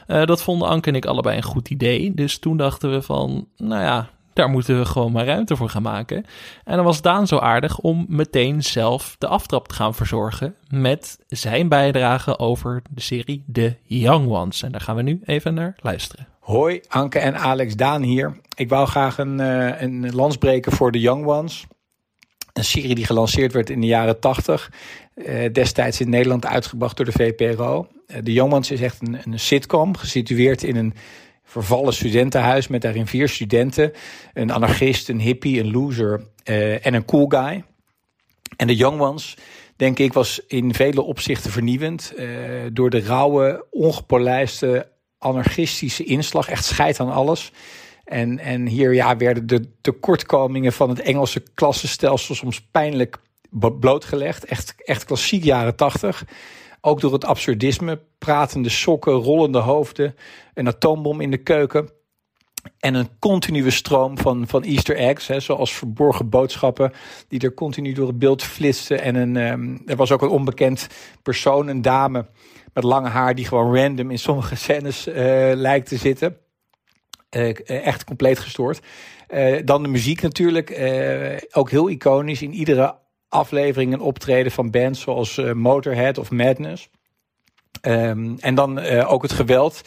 [0.07, 2.13] Eh, dat vonden Anke en ik allebei een goed idee.
[2.13, 5.81] Dus toen dachten we van, nou ja, daar moeten we gewoon maar ruimte voor gaan
[5.81, 6.25] maken.
[6.63, 11.19] En dan was Daan zo aardig om meteen zelf de aftrap te gaan verzorgen met
[11.27, 14.63] zijn bijdrage over de serie The Young Ones.
[14.63, 16.27] En daar gaan we nu even naar luisteren.
[16.39, 18.39] Hoi, Anke en Alex Daan hier.
[18.55, 21.65] Ik wou graag een, eh, een lans breken voor The Young Ones.
[22.53, 24.71] Een serie die gelanceerd werd in de jaren 80.
[25.13, 27.87] eh, destijds in Nederland uitgebracht door de VPRO.
[28.07, 30.93] Eh, The Young Ones is echt een, een sitcom, gesitueerd in een
[31.43, 33.91] vervallen studentenhuis met daarin vier studenten.
[34.33, 37.63] Een anarchist, een hippie, een loser eh, en een cool guy.
[38.57, 39.21] En The Young
[39.75, 42.13] denk ik, was in vele opzichten vernieuwend.
[42.17, 42.27] eh,
[42.73, 46.49] door de rauwe, ongepolijste, anarchistische inslag.
[46.49, 47.51] Echt scheid aan alles.
[48.11, 53.17] En, en hier ja, werden de tekortkomingen van het Engelse klassenstelsel soms pijnlijk
[53.79, 54.45] blootgelegd.
[54.45, 56.25] Echt, echt klassiek jaren tachtig.
[56.81, 60.15] Ook door het absurdisme, pratende sokken, rollende hoofden,
[60.53, 61.89] een atoombom in de keuken.
[62.79, 66.91] En een continue stroom van, van Easter eggs, hè, zoals verborgen boodschappen,
[67.27, 69.01] die er continu door het beeld flitsten.
[69.01, 70.87] En een, ehm, er was ook een onbekend
[71.23, 72.25] persoon, een dame
[72.73, 76.37] met lange haar, die gewoon random in sommige scènes eh, lijkt te zitten.
[77.31, 78.79] Eh, echt compleet gestoord.
[79.27, 82.41] Eh, dan de muziek natuurlijk, eh, ook heel iconisch.
[82.41, 82.95] In iedere
[83.29, 86.89] aflevering een optreden van bands zoals eh, Motorhead of Madness.
[87.81, 89.81] Ehm, en dan eh, ook het geweld.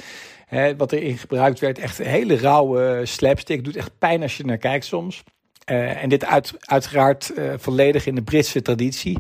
[0.47, 3.65] Hè, wat erin gebruikt werd, echt een hele rauwe slapstick.
[3.65, 5.23] Doet echt pijn als je naar kijkt soms.
[5.65, 9.19] Eh, en dit uit, uiteraard eh, volledig in de Britse traditie.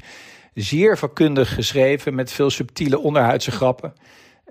[0.54, 3.94] Zeer vakkundig geschreven met veel subtiele onderhuidse grappen.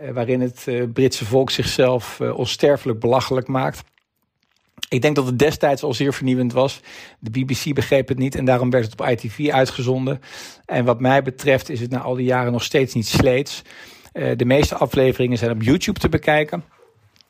[0.03, 3.83] Eh, waarin het eh, Britse volk zichzelf eh, onsterfelijk belachelijk maakt.
[4.89, 6.79] Ik denk dat het destijds al zeer vernieuwend was.
[7.19, 10.21] De BBC begreep het niet en daarom werd het op ITV uitgezonden.
[10.65, 13.61] En wat mij betreft is het na al die jaren nog steeds niet sleets.
[14.35, 16.63] De meeste afleveringen zijn op YouTube te bekijken.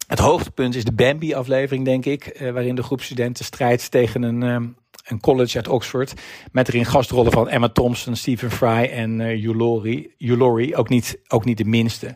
[0.08, 5.20] Het hoogtepunt is de Bambi-aflevering, denk ik, waarin de groep studenten strijdt tegen een, een
[5.20, 6.14] college uit Oxford.
[6.52, 9.42] Met erin gastrollen van Emma Thompson, Stephen Fry en uh,
[10.20, 10.76] Hugh Laurie.
[10.76, 12.16] Ook niet, ook niet de minste.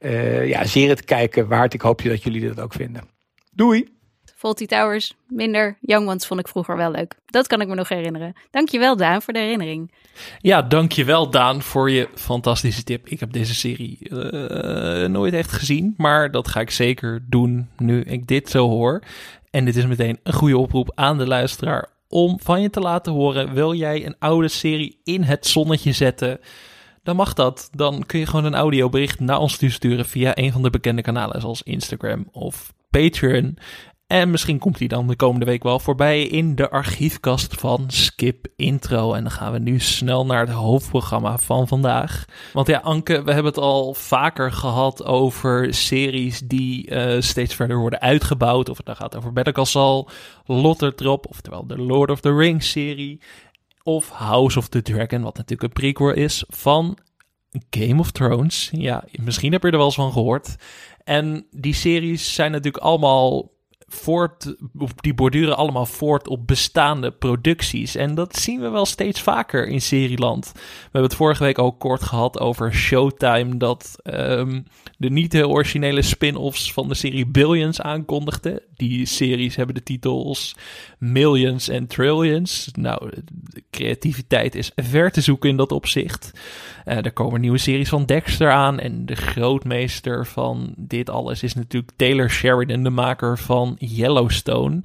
[0.00, 1.74] Uh, ja, zeer het kijken waard.
[1.74, 3.02] Ik hoop dat jullie dat ook vinden.
[3.52, 3.96] Doei!
[4.38, 5.78] Fawlty Towers, minder.
[5.80, 7.14] Young Ones vond ik vroeger wel leuk.
[7.26, 8.32] Dat kan ik me nog herinneren.
[8.50, 9.92] Dankjewel Daan voor de herinnering.
[10.40, 13.08] Ja, dankjewel Daan voor je fantastische tip.
[13.08, 18.00] Ik heb deze serie uh, nooit echt gezien, maar dat ga ik zeker doen nu
[18.00, 19.02] ik dit zo hoor.
[19.50, 23.12] En dit is meteen een goede oproep aan de luisteraar om van je te laten
[23.12, 23.54] horen.
[23.54, 26.40] Wil jij een oude serie in het zonnetje zetten?
[27.08, 27.68] Dan mag dat.
[27.72, 31.40] Dan kun je gewoon een audiobericht naar ons sturen via een van de bekende kanalen
[31.40, 33.58] zoals Instagram of Patreon.
[34.06, 38.46] En misschien komt hij dan de komende week wel voorbij in de archiefkast van Skip
[38.56, 39.12] Intro.
[39.12, 42.24] En dan gaan we nu snel naar het hoofdprogramma van vandaag.
[42.52, 47.78] Want ja, Anke, we hebben het al vaker gehad over series die uh, steeds verder
[47.78, 48.68] worden uitgebouwd.
[48.68, 50.08] Of het dan gaat over Better Call Saul,
[50.44, 53.20] Lottertrop, oftewel de Lord of the Rings serie.
[53.88, 56.98] Of House of the Dragon, wat natuurlijk een prequel is van
[57.70, 58.70] Game of Thrones.
[58.72, 60.56] Ja, misschien heb je er wel eens van gehoord.
[61.04, 63.50] En die series zijn natuurlijk allemaal
[63.88, 64.54] voort,
[64.96, 67.94] die borduren allemaal voort op bestaande producties.
[67.94, 70.52] En dat zien we wel steeds vaker in serieland.
[70.54, 74.66] We hebben het vorige week ook kort gehad over Showtime, dat um,
[74.98, 78.62] de niet heel originele spin-offs van de serie Billions aankondigde.
[78.74, 80.56] Die series hebben de titels
[80.98, 82.70] Millions en Trillions.
[82.72, 83.10] Nou,
[83.70, 86.32] creativiteit is ver te zoeken in dat opzicht.
[86.88, 88.78] Uh, er komen nieuwe series van Dexter aan.
[88.78, 94.82] En de grootmeester van dit alles is natuurlijk Taylor Sheridan, de maker van Yellowstone.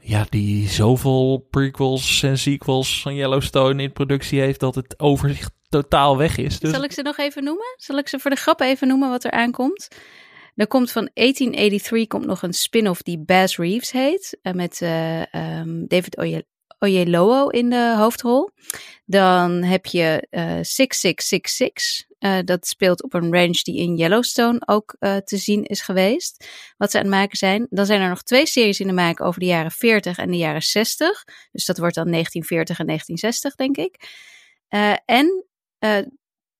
[0.00, 6.16] Ja, die zoveel prequels en sequels van Yellowstone in productie heeft dat het overzicht totaal
[6.16, 6.58] weg is.
[6.58, 6.70] Dus...
[6.70, 7.74] Zal ik ze nog even noemen?
[7.76, 9.88] Zal ik ze voor de grap even noemen wat er aankomt?
[10.54, 14.38] Er komt van 1883 komt nog een spin-off die Bass Reeves heet.
[14.42, 16.44] Uh, met uh, um, David Oye
[16.78, 18.50] Oyelowo in de hoofdrol.
[19.04, 22.06] Dan heb je uh, 6666.
[22.18, 26.48] Uh, dat speelt op een ranch die in Yellowstone ook uh, te zien is geweest.
[26.76, 27.66] Wat ze aan het maken zijn.
[27.70, 30.36] Dan zijn er nog twee series in de maak over de jaren 40 en de
[30.36, 31.24] jaren 60.
[31.52, 33.96] Dus dat wordt dan 1940 en 1960, denk ik.
[34.70, 35.44] Uh, en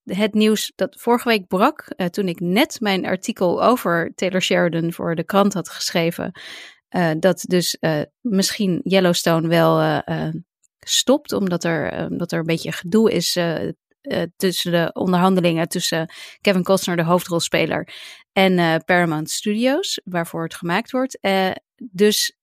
[0.04, 5.14] het nieuws dat vorige week brak, toen ik net mijn artikel over Taylor Sheridan voor
[5.14, 6.32] de krant had geschreven.
[7.18, 7.76] Dat dus
[8.20, 10.02] misschien Yellowstone wel
[10.78, 13.38] stopt, omdat er, omdat er een beetje gedoe is
[14.36, 17.88] tussen de onderhandelingen tussen Kevin Costner, de hoofdrolspeler,
[18.32, 21.18] en Paramount Studios, waarvoor het gemaakt wordt.
[21.76, 22.36] Dus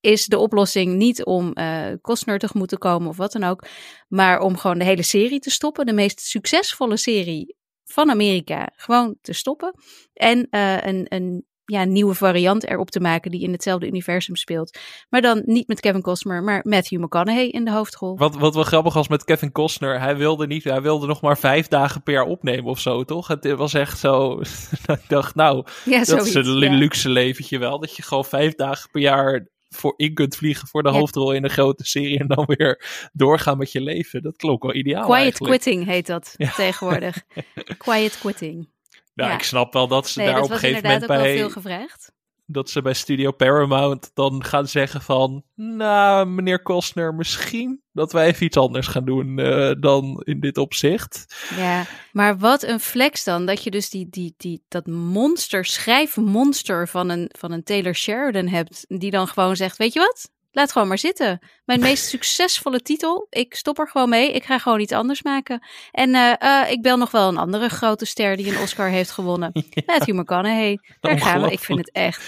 [0.00, 1.52] is de oplossing niet om
[2.00, 3.66] Costner tegemoet te komen of wat dan ook,
[4.08, 9.16] maar om gewoon de hele serie te stoppen, de meest succesvolle serie van Amerika, gewoon
[9.20, 9.74] te stoppen.
[10.12, 14.78] En een, een ja, nieuwe variant erop te maken die in hetzelfde universum speelt.
[15.08, 18.16] Maar dan niet met Kevin Costner, maar Matthew McConaughey in de hoofdrol.
[18.16, 21.38] Wat, wat wel grappig was met Kevin Costner, hij wilde niet, hij wilde nog maar
[21.38, 23.28] vijf dagen per jaar opnemen of zo, toch?
[23.28, 24.40] Het was echt zo,
[24.86, 28.90] ik dacht, nou, ja, dat is een luxe leventje wel, dat je gewoon vijf dagen
[28.90, 32.44] per jaar voor in kunt vliegen voor de hoofdrol in een grote serie en dan
[32.46, 34.22] weer doorgaan met je leven.
[34.22, 35.52] Dat klonk wel ideaal Quiet eigenlijk.
[35.52, 37.22] quitting heet dat tegenwoordig.
[37.78, 38.68] Quiet quitting.
[39.16, 39.36] Nou, Ja.
[39.36, 41.36] ik snap wel dat ze Nee, daar dat op een gegeven moment ook wel bij
[41.36, 42.12] veel gevraagd.
[42.46, 48.26] dat ze bij Studio Paramount dan gaan zeggen van, nou, meneer Costner, misschien dat wij
[48.26, 51.34] even iets anders gaan doen eh, dan in dit opzicht.
[51.56, 53.46] Ja, maar wat een flex dan.
[53.46, 58.46] Dat je dus die, die, die, dat monster, schrijfmonster van een, van een Taylor Sheridan
[58.48, 58.84] hebt.
[58.88, 60.30] Die dan gewoon zegt, weet je wat?
[60.56, 61.38] Laat gewoon maar zitten.
[61.64, 63.26] Mijn meest succesvolle titel.
[63.30, 64.32] Ik stop er gewoon mee.
[64.32, 65.66] Ik ga gewoon iets anders maken.
[65.90, 66.32] En eh,
[66.62, 69.52] eh, ik bel nog wel een andere grote ster die een Oscar heeft gewonnen.
[69.86, 70.78] Matthew McConaughey.
[71.00, 71.50] Daar gaan we.
[71.52, 72.22] Ik vind het echt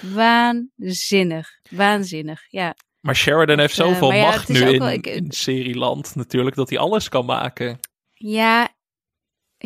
[0.00, 1.48] waanzinnig.
[1.70, 2.74] Waanzinnig, ja.
[3.00, 6.68] Maar Sheridan heeft eh, zoveel ja, macht nu in, wel- ik- in serieland natuurlijk, dat
[6.70, 7.78] hij alles kan maken.
[8.14, 8.68] Ja,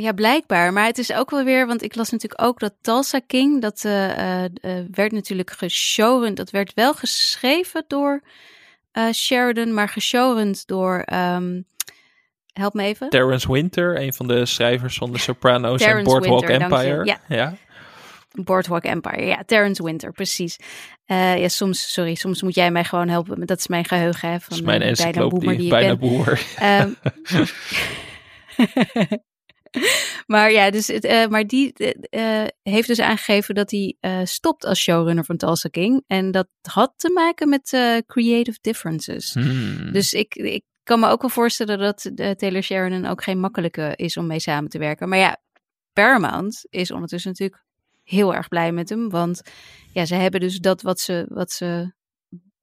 [0.02, 0.72] ja, blijkbaar.
[0.72, 3.84] Maar het is ook wel weer, want ik las natuurlijk ook dat Tulsa King, dat
[3.84, 6.36] eh, eh, eh, werd natuurlijk geshowrund.
[6.36, 8.22] Dat werd wel geschreven door
[9.12, 11.60] Sheridan, maar geshowrund door, ehm,
[12.52, 13.08] help me even.
[13.08, 16.60] Terrence Winter, een van de schrijvers van The Sopranos en Boardwalk Winter.
[16.60, 17.04] Empire.
[17.04, 17.20] Ja.
[17.28, 17.54] ja.
[18.44, 20.56] Boardwalk Empire, ja, Terrence Winter, precies.
[21.06, 23.46] Ja, soms, sorry, soms moet jij mij gewoon helpen.
[23.46, 26.08] Dat is mijn geheugen, hè, Dat van is mijn bijna boemer die ik bijna ben.
[26.08, 26.40] boer.
[26.56, 26.90] Ehm,
[30.26, 34.64] maar ja, dus, het, eh, maar die eh, eh, heeft dus aangegeven dat hij stopt
[34.64, 36.04] als showrunner van Tulsa King.
[36.06, 37.68] En dat had te maken met
[38.06, 39.34] creative differences.
[39.34, 39.92] Hmm.
[39.92, 44.16] Dus ik, ik kan me ook wel voorstellen dat Taylor Sheridan ook geen makkelijke is
[44.16, 45.08] om mee samen te werken.
[45.08, 45.36] Maar ja,
[45.92, 47.64] Paramount is ondertussen natuurlijk
[48.02, 49.10] heel erg blij met hem.
[49.10, 49.42] Want
[49.92, 51.94] ja, ze hebben dus dat wat ze, wat ze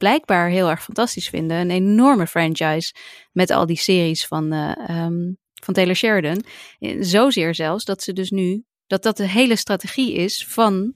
[0.03, 1.57] blijkbaar heel erg fantastisch vinden.
[1.57, 2.93] Een enorme franchise
[3.32, 5.34] met al die series van, eh, ehm,
[5.64, 6.43] van Taylor Sheridan.
[6.80, 10.95] Eh, Zozeer zelfs dat ze dus nu, dat dat de hele strategie is van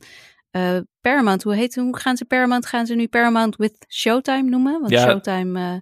[0.52, 1.44] eh, Paramount.
[1.44, 2.66] Hoe heet hoe gaan ze Paramount?
[2.66, 4.80] Gaan ze nu Paramount with Showtime noemen?
[4.80, 5.10] Want Ja.
[5.10, 5.82] Showtime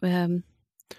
[0.00, 0.38] eh, ehm,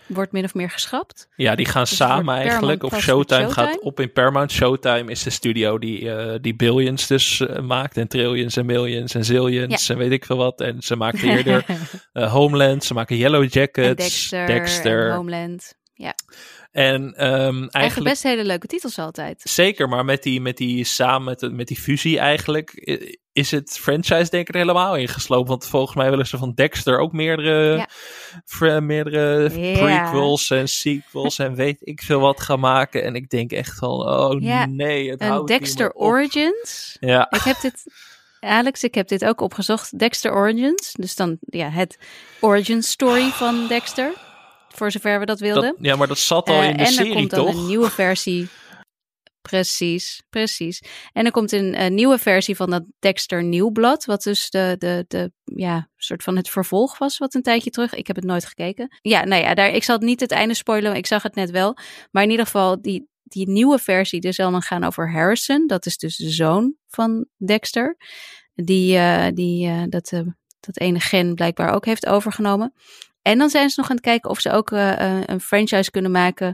[0.07, 1.28] wordt min of meer geschrapt.
[1.36, 2.84] Ja, die gaan Dus samen eigenlijk.
[2.84, 4.51] Of Showtime, gaat op in Paramount.
[4.51, 6.09] Showtime is de studio die,
[6.39, 7.97] die billions dus maakt.
[7.97, 10.62] En trillions en millions en zillions en weet ik veel wat.
[10.62, 11.66] En ze maakten eerder
[12.36, 12.84] Homeland.
[12.84, 13.88] Ze maken Yellow Jackets.
[13.88, 15.09] en Dexter, Dexter.
[15.09, 15.74] en Homeland.
[15.93, 16.16] Ja,
[16.72, 18.09] En ehm, eigenlijk eigenlijk...
[18.09, 19.41] best hele leuke titels altijd.
[19.43, 22.72] Zeker, maar met die, met die samen met, de- met die fusie eigenlijk
[23.34, 25.47] is het franchise denk ik er helemaal ingeslopen.
[25.49, 27.88] Want volgens mij willen ze van Dexter ook meerdere,
[28.59, 28.80] Ja.
[28.80, 33.03] meerdere prequels en sequels en weet ik veel wat gaan maken.
[33.03, 35.91] En ik denk echt van, oh Ja, nee, het houdt Dexter.
[35.93, 36.97] Origins.
[36.99, 37.84] Ja, Ik heb dit,
[38.39, 39.99] Alex, ik heb dit ook opgezocht.
[39.99, 40.91] Dexter Origins.
[40.91, 41.97] Dus dan ja, het
[42.39, 44.11] origin story van Dexter.
[44.76, 45.61] Voor zover we dat wilden.
[45.61, 47.55] dat, ja, maar dat zat al Eh, in de en er serie komt dan toch?
[47.55, 48.47] een nieuwe versie.
[49.41, 50.82] Precies, precies.
[51.13, 55.05] En er komt een, een nieuwe versie van dat Dexter Nieuwblad, wat dus de, de,
[55.07, 57.93] de ja, soort van het vervolg was, wat een tijdje terug.
[57.93, 58.97] Ik heb het nooit gekeken.
[59.01, 61.51] Ja, nou ja, daar, ik zal het niet het einde spoilen, ik zag het net
[61.51, 61.78] wel.
[62.11, 65.67] Maar in ieder geval, die, die nieuwe versie, dus zal dan gaan over Harrison.
[65.67, 67.97] Dat is dus de zoon van Dexter.
[68.53, 70.13] Die, eh, die eh, dat,
[70.59, 72.74] dat ene gen blijkbaar ook heeft overgenomen.
[73.22, 75.91] En dan zijn ze nog aan het kijken of ze ook eh, eh, een franchise
[75.91, 76.53] kunnen maken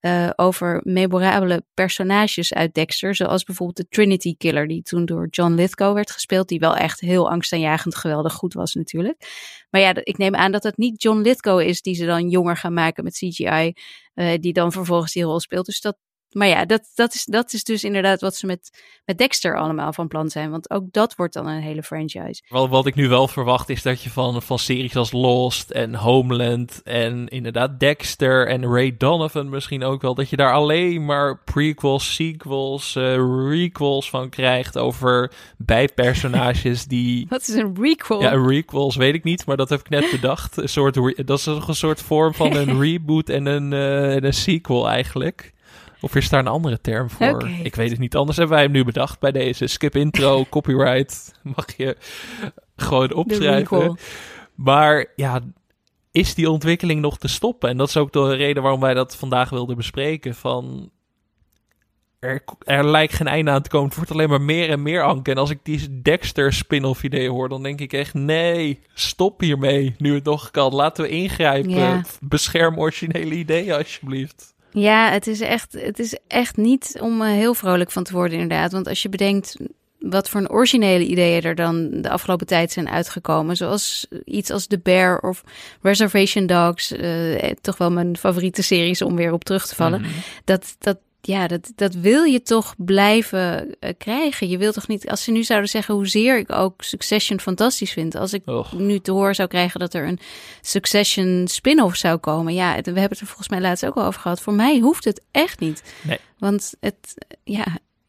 [0.00, 3.14] eh, over memorabele personages uit Dexter.
[3.14, 6.48] Zoals bijvoorbeeld de Trinity Killer, die toen door John Lithgow werd gespeeld.
[6.48, 9.16] Die wel echt heel angstaanjagend geweldig goed was natuurlijk.
[9.70, 12.56] Maar ja, ik neem aan dat het niet John Lithgow is die ze dan jonger
[12.56, 13.72] gaan maken met CGI.
[14.40, 15.66] die dan vervolgens die rol speelt.
[15.66, 15.96] Dus dat,
[16.30, 19.92] maar ja, dat, dat, is, dat is dus inderdaad wat ze met, met Dexter allemaal
[19.92, 20.50] van plan zijn.
[20.50, 22.42] Want ook dat wordt dan een hele franchise.
[22.48, 25.94] Wat, wat ik nu wel verwacht is dat je van, van series als Lost en
[25.94, 31.42] Homeland en inderdaad Dexter en Ray Donovan misschien ook wel, dat je daar alleen maar
[31.44, 33.16] prequels, sequels, eh,
[33.48, 37.26] requels van krijgt over bijpersonages die...
[37.28, 38.20] Wat is een requel?
[38.20, 40.56] Ja, requels weet ik niet, maar dat heb ik net bedacht.
[40.56, 40.94] Een soort
[41.26, 44.88] dat is toch een soort vorm van een reboot en een, eh, en een sequel
[44.88, 45.54] eigenlijk.
[46.00, 47.48] Of is daar een andere term voor?
[47.62, 48.16] Ik weet het niet.
[48.16, 51.34] Anders hebben wij hem nu bedacht bij deze skip intro, copyright.
[51.42, 51.96] Mag je
[52.76, 53.98] gewoon opschrijven.
[54.54, 55.40] Maar ja,
[56.10, 57.68] is die ontwikkeling nog te stoppen?
[57.68, 60.34] En dat is ook de reden waarom wij dat vandaag wilden bespreken.
[60.34, 60.90] Van
[62.18, 63.88] er, er lijkt geen einde aan te komen.
[63.88, 65.30] Het wordt alleen maar meer en meer Anke.
[65.30, 69.94] En als ik die Dexter spin-off idee hoor, dan denk ik echt nee, stop hiermee.
[69.98, 70.74] Nu het nog kan.
[70.74, 71.70] Laten we ingrijpen.
[71.70, 72.02] Ja.
[72.20, 74.54] Bescherm originele ideeën alsjeblieft.
[74.80, 78.38] Ja, het is echt, het is echt niet om eh, heel vrolijk van te worden,
[78.38, 78.72] inderdaad.
[78.72, 79.56] Want als je bedenkt
[79.98, 83.56] wat voor een originele ideeën er dan de afgelopen tijd zijn uitgekomen.
[83.56, 85.42] Zoals iets als The Bear of
[85.82, 86.92] Reservation Dogs.
[86.92, 90.00] eh, toch wel mijn favoriete series om weer op terug te vallen.
[90.00, 90.10] Mhm.
[90.44, 94.48] Dat, dat, ja, dat, dat wil je toch blijven eh, krijgen.
[94.48, 98.14] Je wilt toch niet, als ze nu zouden zeggen hoezeer ik ook Succession fantastisch vind.
[98.14, 98.72] Als ik Och.
[98.72, 100.18] nu te horen zou krijgen dat er een
[100.60, 102.54] Succession spin-off zou komen.
[102.54, 104.40] Ja, het- we hebben het er volgens mij laatst ook al over gehad.
[104.40, 105.82] Voor mij hoeft het echt niet.
[106.02, 106.18] Nee.
[106.38, 107.14] Want het,
[107.44, 107.64] ja,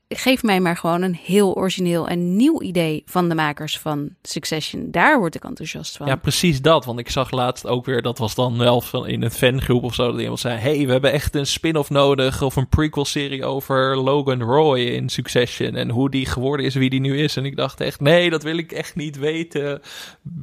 [0.10, 4.88] geef mij maar gewoon een heel origineel en nieuw idee van de makers van Succession.
[4.92, 6.08] Daar word ik enthousiast van.
[6.08, 6.86] Ja, precies dat.
[6.86, 9.94] Want ik zag laatst ook weer, dat was dan wel van in een fangroep of
[9.94, 13.98] zo, dat iemand zei: hey, we hebben echt een spin-off nodig of een prequel-serie over
[13.98, 17.36] Logan Roy in Succession en hoe die geworden is, wie die nu is.
[17.36, 19.82] En ik dacht echt: nee, dat wil ik echt niet weten.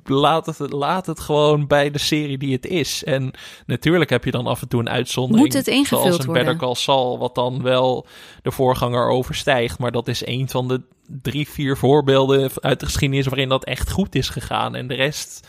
[0.05, 3.05] Laat het, laat het gewoon bij de serie die het is.
[3.05, 3.31] En
[3.67, 5.47] natuurlijk heb je dan af en toe een uitzondering.
[5.47, 6.45] Moet het ingevuld zoals een worden?
[6.45, 8.07] Better Call Saul, wat dan wel
[8.43, 9.53] de voorganger overstijgt.
[9.79, 10.81] Maar dat is een van de
[11.23, 14.75] drie, vier voorbeelden uit de geschiedenis waarin dat echt goed is gegaan.
[14.75, 15.49] En de rest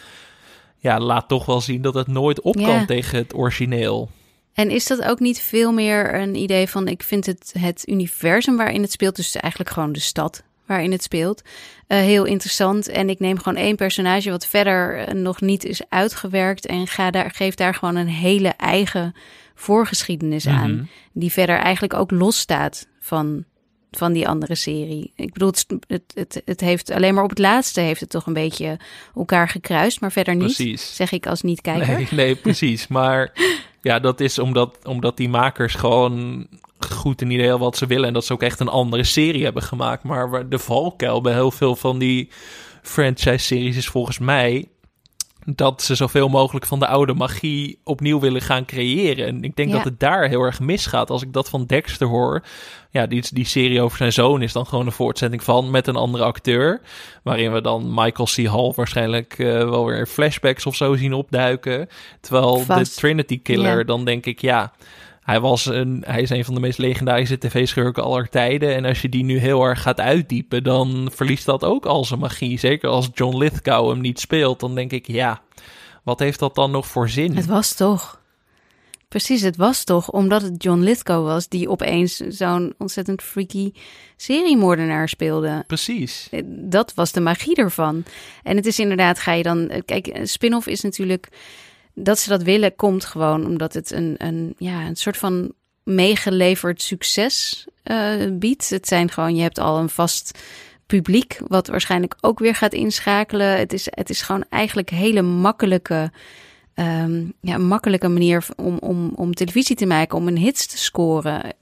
[0.78, 2.66] ja, laat toch wel zien dat het nooit op Ja.
[2.68, 4.10] kan tegen het origineel.
[4.54, 8.58] En is dat ook niet veel meer een idee van, ik vind het, het universum
[8.58, 11.42] waarin het speelt, dus eigenlijk gewoon de stad waarin het speelt,
[11.88, 12.88] eh, heel interessant.
[12.88, 17.12] En ik neem gewoon één personage wat verder eh, nog niet is uitgewerkt en ga
[17.12, 19.16] daar, geef daar gewoon een hele eigen
[19.56, 20.84] voorgeschiedenis aan, Mhm.
[21.14, 23.44] die verder eigenlijk ook losstaat van,
[23.98, 25.12] van die andere serie.
[25.16, 25.66] Ik bedoel, het,
[26.14, 28.80] het, het, heeft alleen maar op het laatste heeft het toch een beetje
[29.16, 30.44] elkaar gekruist, maar verder niet.
[30.44, 30.96] Precies.
[30.96, 31.96] Zeg ik als niet-kijker.
[31.96, 32.88] Nee, nee, precies.
[32.96, 33.32] Maar
[33.82, 36.48] ja, dat is omdat, omdat die makers gewoon
[36.90, 38.08] goed een idee hadden wat ze willen.
[38.08, 40.04] En dat ze ook echt een andere serie hebben gemaakt.
[40.04, 42.30] Maar waar de valkuil bij heel veel van die
[42.82, 44.68] franchise-series is volgens mij
[45.46, 49.28] dat ze zoveel mogelijk van de oude magie opnieuw willen gaan creëren.
[49.28, 49.76] En ik denk Ja.
[49.76, 51.10] dat het daar heel erg misgaat.
[51.10, 52.44] Als ik dat van Dexter hoor,
[52.90, 55.96] ja, die, die serie over zijn zoon is dan gewoon een voortzetting van met een
[55.96, 56.82] andere acteur.
[57.24, 58.46] Waarin we dan Michael C.
[58.54, 61.88] Hall waarschijnlijk eh, wel weer flashbacks of zo zien opduiken.
[62.22, 62.94] Terwijl Vast.
[62.96, 63.84] de Trinity Killer, Ja.
[63.84, 64.72] dan denk ik, ja,
[65.26, 68.76] hij, was een, hij is een van de meest legendarische tv-schurken aller tijden.
[68.76, 72.20] En als je die nu heel erg gaat uitdiepen, dan verliest dat ook al zijn
[72.20, 72.60] magie.
[72.60, 75.42] Zeker als John Lithgow hem niet speelt, dan denk ik, ja,
[76.04, 77.36] wat heeft dat dan nog voor zin?
[77.36, 78.24] Het was toch.
[79.08, 83.72] Precies, het was toch omdat het John Lithgow was die opeens zo'n ontzettend freaky
[84.18, 85.64] seriemoordenaar speelde.
[85.68, 86.28] Precies.
[86.32, 88.04] Eh, Dat was de magie ervan.
[88.44, 89.70] En het is inderdaad, ga je dan.
[89.70, 91.28] eh, Kijk, spin-off is natuurlijk.
[91.96, 96.82] Dat ze dat willen, komt gewoon omdat het een, een, ja, een soort van meegeleverd
[96.82, 98.70] succes eh, biedt.
[98.70, 100.40] Het zijn gewoon, je hebt al een vast
[100.86, 103.58] publiek, wat waarschijnlijk ook weer gaat inschakelen.
[103.58, 106.12] Het is, het is gewoon eigenlijk hele makkelijke.
[106.74, 111.54] ehm, ja, makkelijke manier om, om, om televisie te maken, om een hits te scoren.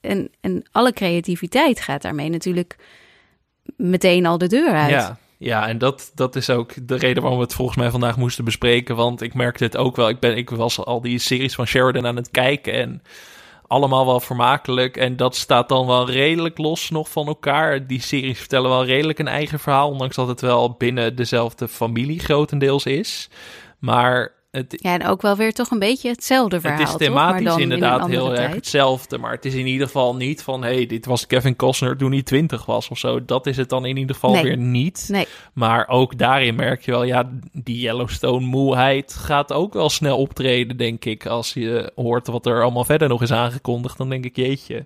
[0.00, 2.76] En, en alle creativiteit gaat daarmee natuurlijk
[3.76, 4.90] meteen al de deur uit.
[4.90, 8.16] Ja, ja en dat, dat is ook de reden waarom we het volgens mij vandaag
[8.16, 8.96] moesten bespreken.
[8.96, 10.08] Want ik merkte het ook wel.
[10.08, 13.02] Ik, ben, ik was al die series van Sheridan aan het kijken en
[13.66, 14.96] allemaal wel vermakelijk.
[14.96, 17.86] En dat staat dan wel redelijk los nog van elkaar.
[17.86, 22.20] Die series vertellen wel redelijk een eigen verhaal, ondanks dat het wel binnen dezelfde familie
[22.20, 23.28] grotendeels is.
[23.78, 26.78] Maar het, Ja, en ook wel weer toch een beetje hetzelfde verhaal.
[26.78, 27.02] het is toch?
[27.02, 29.18] thematisch Maar in inderdaad heel erg hetzelfde.
[29.18, 30.62] Maar het is in ieder geval niet van...
[30.62, 33.24] hey, dit was Kevin Costner toen hij 20 was of zo.
[33.24, 34.42] Dat is het dan in ieder geval Nee.
[34.42, 35.06] weer niet.
[35.10, 37.02] Nee, Maar ook daarin merk je wel...
[37.04, 41.26] ja, die Yellowstone-moeheid gaat ook wel snel optreden, denk ik.
[41.26, 43.98] Als je hoort wat er allemaal verder nog is aangekondigd...
[43.98, 44.84] dan denk ik, jeetje...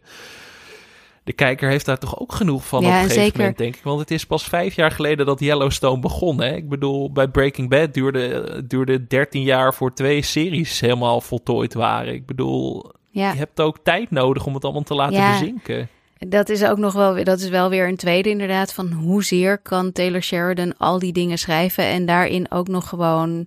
[1.31, 3.59] De kijker heeft daar toch ook genoeg van Ja, op een en gegeven zeker- moment,
[3.59, 3.83] denk ik.
[3.83, 6.41] Want het is pas vijf jaar geleden dat Yellowstone begon.
[6.41, 6.55] Hè?
[6.57, 12.15] Ik bedoel, bij Breaking Bad duurde, duurde 13 jaar voor twee series helemaal voltooid waren.
[12.15, 13.33] Ik bedoel, ja.
[13.33, 15.31] je hebt ook tijd nodig om het allemaal te laten Ja.
[15.39, 15.89] bezinken.
[16.19, 18.73] Dat is ook nog wel, weer- dat is wel weer een tweede inderdaad.
[18.73, 23.47] Van hoezeer kan Taylor Sheridan al die dingen schrijven en daarin ook nog gewoon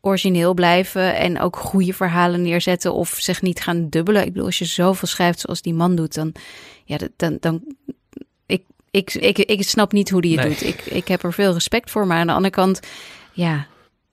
[0.00, 4.22] origineel blijven en ook goede verhalen neerzetten of zich niet gaan dubbelen.
[4.22, 6.32] Ik bedoel, als je zoveel schrijft zoals die man doet, dan,
[6.90, 7.62] ja, dan, dan
[8.46, 10.56] ik, ik, ik, ik snap niet hoe die het Nee.
[10.58, 10.68] doet.
[10.68, 12.80] Ik, ik heb er veel respect voor, maar aan de andere kant,
[13.32, 13.66] ja,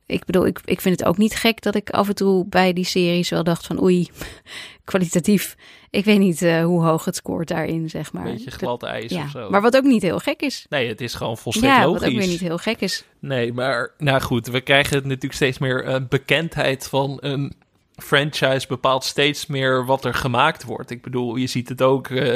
[0.05, 2.73] ik bedoel, ik, ik vind het ook niet gek dat ik af en toe bij
[2.73, 4.07] die series wel dacht van oei,
[4.83, 5.55] kwalitatief.
[5.89, 8.25] Ik weet niet eh, hoe hoog het scoort daarin, zeg maar.
[8.25, 9.49] Een beetje glad ijs ja, of zo.
[9.49, 10.65] maar wat ook niet heel gek is.
[10.69, 12.01] Nee, het is gewoon volstrekt Ja, logisch.
[12.01, 13.03] wat ook weer niet heel gek is.
[13.19, 17.53] Nee, maar nou goed, we krijgen natuurlijk steeds meer eh, bekendheid van een
[17.97, 20.89] franchise bepaalt steeds meer wat er gemaakt wordt.
[20.91, 22.35] Ik bedoel, je ziet het ook, eh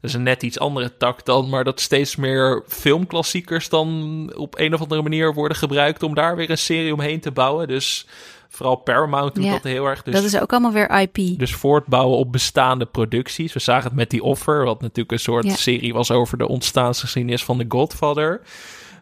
[0.00, 4.58] dat is een net iets andere tak dan, maar dat steeds meer filmklassiekers dan op
[4.58, 7.68] een of andere manier worden gebruikt om daar weer een serie omheen te bouwen.
[7.68, 8.06] Dus
[8.48, 10.02] vooral Paramount doet Ja, dat heel erg.
[10.02, 11.38] Dus dat is ook allemaal weer IP.
[11.38, 13.52] dus voortbouwen op bestaande producties.
[13.52, 15.54] We zagen het met die Offer, wat natuurlijk een soort Ja.
[15.54, 18.40] serie was over de ontstaansgeschiedenis van The Godfather.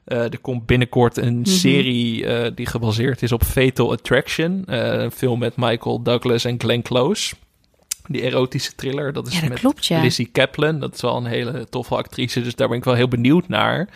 [0.07, 1.49] Eh, er komt binnenkort een Mhm.
[1.49, 4.65] serie eh, die gebaseerd is op Fatal Attraction.
[4.67, 7.35] Eh, een film met Michael Douglas en Glenn Close.
[8.09, 9.13] Die erotische thriller.
[9.13, 10.01] Dat is Ja, dat met klopt, ja.
[10.01, 10.81] Lizzie Kaplan.
[10.81, 12.43] Dat is wel een hele toffe actrice.
[12.43, 13.89] Dus daar ben ik wel heel benieuwd naar.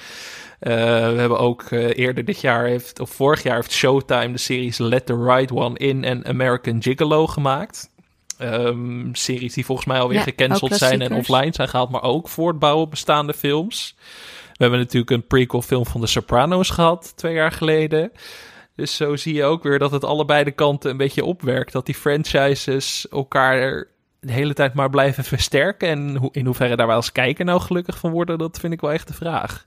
[0.61, 0.71] We
[1.17, 5.25] hebben ook eerder dit jaar, heeft, of vorig jaar, heeft Showtime de series Let the
[5.25, 7.91] Right One In en American Gigolo gemaakt.
[8.39, 12.29] Ehm, series die volgens mij alweer Ja, gecanceld zijn en offline zijn gehaald, maar ook
[12.29, 13.95] voortbouwen op bestaande films.
[14.61, 18.13] We hebben natuurlijk een prequel film van The Sopranos gehad, twee jaar geleden.
[18.75, 21.73] Dus zo zie je ook weer dat het allebei de kanten een beetje opwerkt.
[21.73, 23.87] Dat die franchises elkaar
[24.21, 25.89] de hele tijd maar blijven versterken.
[25.89, 28.93] En in hoeverre daar wij als kijker nou gelukkig van worden, dat vind ik wel
[28.93, 29.67] echt de vraag.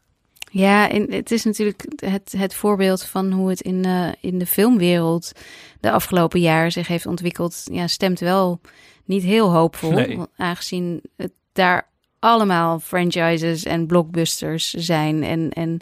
[0.52, 4.46] Ja, en het is natuurlijk het, het voorbeeld van hoe het in, eh, in de
[4.46, 5.32] filmwereld
[5.80, 7.64] de afgelopen jaren zich heeft ontwikkeld.
[7.72, 8.62] Ja, stemt wel
[9.06, 9.91] niet heel hoopvol.
[9.91, 10.20] Nee.
[10.36, 11.91] Aangezien het daar
[12.24, 15.24] allemaal franchises en blockbusters zijn.
[15.24, 15.80] En, en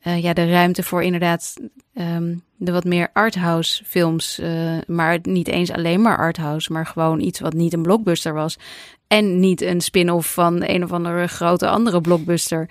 [0.00, 1.54] eh, ja, de ruimte voor inderdaad
[1.94, 4.38] ehm, de wat meer arthouse films.
[4.38, 8.58] eh, maar niet eens alleen maar arthouse, maar gewoon iets wat niet een blockbuster was.
[9.06, 12.68] En niet een spin-off van een of andere grote andere blockbuster.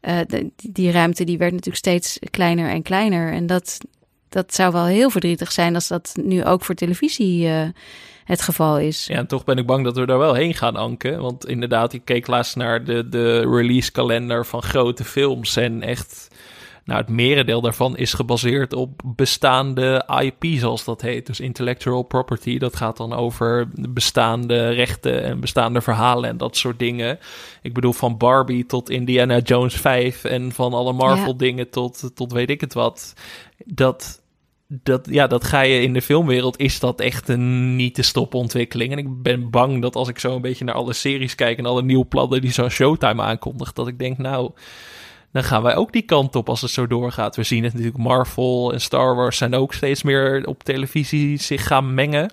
[0.00, 0.18] Eh,
[0.56, 3.32] die ruimte die werd natuurlijk steeds kleiner en kleiner.
[3.32, 3.78] En dat,
[4.28, 7.48] dat zou wel heel verdrietig zijn als dat nu ook voor televisie
[8.24, 9.06] het geval is.
[9.06, 11.20] Ja, en toch ben ik bang dat we daar wel heen gaan anken.
[11.20, 15.56] Want inderdaad, ik keek laatst naar de, de release kalender van grote films.
[15.56, 16.28] En echt,
[16.84, 21.26] nou, het merendeel daarvan is gebaseerd op bestaande IP, zoals dat heet.
[21.26, 22.58] Dus intellectual property.
[22.58, 27.18] Dat gaat dan over bestaande rechten en bestaande verhalen en dat soort dingen.
[27.62, 32.32] Ik bedoel, van Barbie tot Indiana Jones 5 en van alle Marvel dingen tot, tot
[32.32, 33.14] weet ik het wat.
[33.64, 34.21] Dat
[34.82, 38.38] dat, ja, dat ga je in de filmwereld, is dat echt een niet te stoppen
[38.38, 38.92] ontwikkeling.
[38.92, 41.66] En ik ben bang dat als ik zo een beetje naar alle series kijk en
[41.66, 44.50] alle nieuwe plannen die zo'n Showtime aankondigt, dat ik denk, nou,
[45.32, 47.36] dan gaan wij ook die kant op als het zo doorgaat.
[47.36, 51.66] We zien het natuurlijk, Marvel en Star Wars zijn ook steeds meer op televisie zich
[51.66, 52.30] gaan mengen.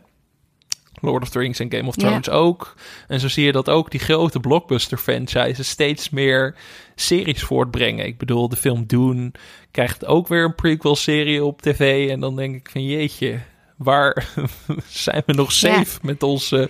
[1.02, 2.76] Lord of the Rings en Game of Thrones ook.
[3.08, 6.56] En zo zie je dat ook die grote blockbuster franchises steeds meer
[6.96, 8.06] series voortbrengen.
[8.06, 9.32] Ik bedoel, de film Dune
[9.72, 12.10] krijgt ook weer een prequel serie op tv.
[12.10, 13.40] En dan denk ik van jeetje,
[13.80, 14.28] waar
[14.88, 16.70] zijn we nog safe met onze,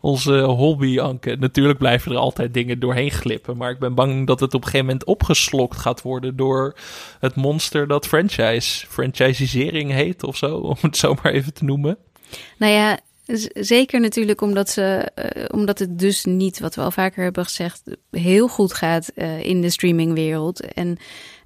[0.00, 1.36] onze hobby, Anke?
[1.36, 3.56] Natuurlijk blijven er altijd dingen doorheen glippen.
[3.56, 6.76] Maar ik ben bang dat het op een gegeven moment opgeslokt gaat worden door
[7.20, 11.98] het monster dat franchise, franchisering heet of zo, om het zo maar even te noemen.
[12.58, 12.98] Nou ja,
[13.54, 17.82] Zeker natuurlijk omdat, ze, uh, omdat het dus niet, wat we al vaker hebben gezegd,
[18.10, 20.60] heel goed gaat uh, in de streamingwereld.
[20.60, 20.98] En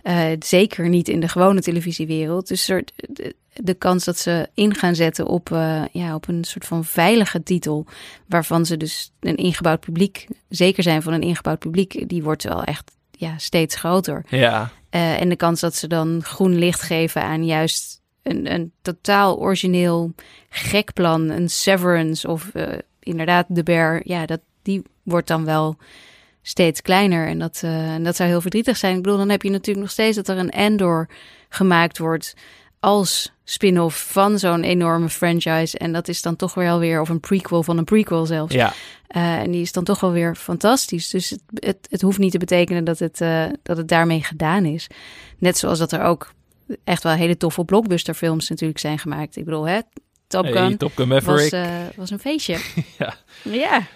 [0.02, 2.48] uh, zeker niet in de gewone televisiewereld.
[2.48, 5.48] Dus er, de, de, kans dat ze in gaan zetten op,
[5.92, 7.86] ja, op een soort van veilige titel,
[8.26, 12.64] waarvan ze dus een ingebouwd publiek, zeker zijn van een ingebouwd publiek, die wordt wel
[12.64, 14.24] echt ja, steeds groter.
[14.28, 14.70] Ja.
[14.90, 20.12] en de kans dat ze dan groen licht geven aan juist een, een totaal origineel
[20.48, 22.68] gek plan, een Severance of uh,
[23.00, 25.76] inderdaad de Bear, ja, dat, die wordt dan wel
[26.42, 27.26] steeds kleiner.
[27.26, 28.96] En dat, uh, en dat zou heel verdrietig zijn.
[28.96, 31.08] Ik bedoel, dan heb je natuurlijk nog steeds dat er een Endor
[31.48, 32.34] gemaakt wordt
[32.80, 35.78] als spin-off van zo'n enorme franchise.
[35.78, 38.54] En dat is dan toch wel weer, of een prequel van een prequel zelfs.
[38.54, 38.72] Ja.
[39.16, 41.10] Uh, en die is dan toch wel weer fantastisch.
[41.10, 44.64] Dus het, het, het hoeft niet te betekenen dat het, uh, dat het daarmee gedaan
[44.64, 44.86] is.
[45.38, 46.32] Net zoals dat er ook
[46.84, 49.36] echt wel hele toffe blockbusterfilms natuurlijk zijn gemaakt.
[49.36, 49.80] Ik bedoel, hè,
[50.26, 51.50] Top Gun, hey, Top Gun Maverick.
[51.50, 52.58] Was, uh, was een feestje.
[52.98, 53.14] ja.
[53.42, 53.86] Ja.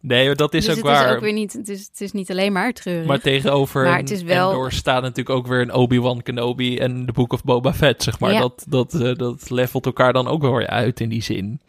[0.00, 1.08] Nee, dat is dus ook het waar.
[1.08, 3.06] Is ook weer niet, het, is, het is niet alleen maar treurig.
[3.06, 4.50] Maar tegenover maar het is wel...
[4.50, 8.18] Endor staat natuurlijk ook weer een Obi-Wan Kenobi en de Book of Boba Fett, zeg
[8.18, 8.32] maar.
[8.32, 8.40] Ja.
[8.40, 11.60] Dat, dat, uh, dat levelt elkaar dan ook wel weer uit in die zin.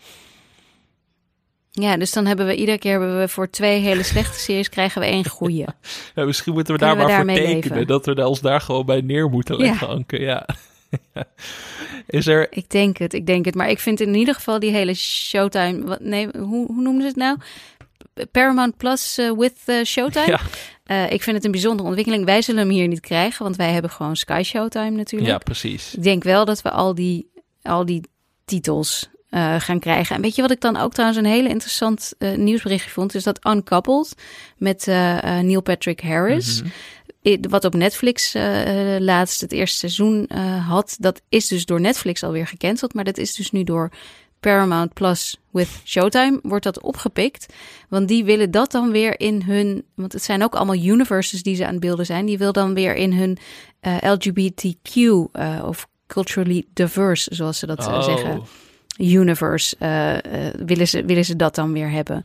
[1.72, 5.02] Ja, dus dan hebben we iedere keer hebben we voor twee hele slechte series krijgen
[5.02, 5.68] we één goede.
[6.16, 7.78] Ja, misschien moeten we daar maar voor tekenen.
[7.78, 7.88] leven?
[7.88, 9.94] Dat we ons daar gewoon bij neer moeten leggen, Ja.
[9.94, 10.20] Anke.
[10.30, 10.46] Ja.
[12.08, 12.48] Is er...
[12.52, 13.56] Ik denk het, ik denk het.
[13.56, 15.84] Maar ik vind in ieder geval die hele Showtime...
[15.84, 17.38] Wat, nee, hoe, hoe noemen ze het nou?
[18.32, 20.28] Paramount Plus eh, with eh, Showtime.
[20.28, 20.40] Ja,
[20.84, 22.26] Eh, ik vind het een bijzondere ontwikkeling.
[22.26, 25.32] Wij zullen hem hier niet krijgen, want wij hebben gewoon Sky Showtime natuurlijk.
[25.32, 25.96] ja, precies.
[25.96, 27.30] Ik denk wel dat we al die,
[27.62, 28.02] al die
[28.46, 30.16] titels eh, gaan krijgen.
[30.16, 33.16] En weet je wat ik dan ook trouwens een hele interessant eh, nieuwsberichtje vond?
[33.16, 34.14] Is dat Uncoupled
[34.58, 36.62] met eh, Neil Patrick Harris.
[36.62, 36.72] Mhm.
[37.24, 38.34] I- Wat op Netflix
[39.00, 40.30] laatst het eerste seizoen
[40.68, 40.96] had.
[41.00, 42.94] Dat is dus door Netflix alweer gecanceld.
[42.94, 43.90] Maar dat is dus nu door
[44.40, 47.54] Paramount Plus with Showtime wordt dat opgepikt.
[47.90, 49.84] Want die willen dat dan weer in hun...
[49.96, 52.26] Want het zijn ook allemaal universes die ze aan het beelden zijn.
[52.26, 53.38] Die wil dan weer in hun
[54.02, 54.96] LGBTQ
[55.64, 58.04] of culturally diverse, zoals ze dat eh, Oh.
[58.04, 58.42] zeggen,
[59.00, 62.24] universe, eh, eh, willen, ze, willen ze dat dan weer hebben.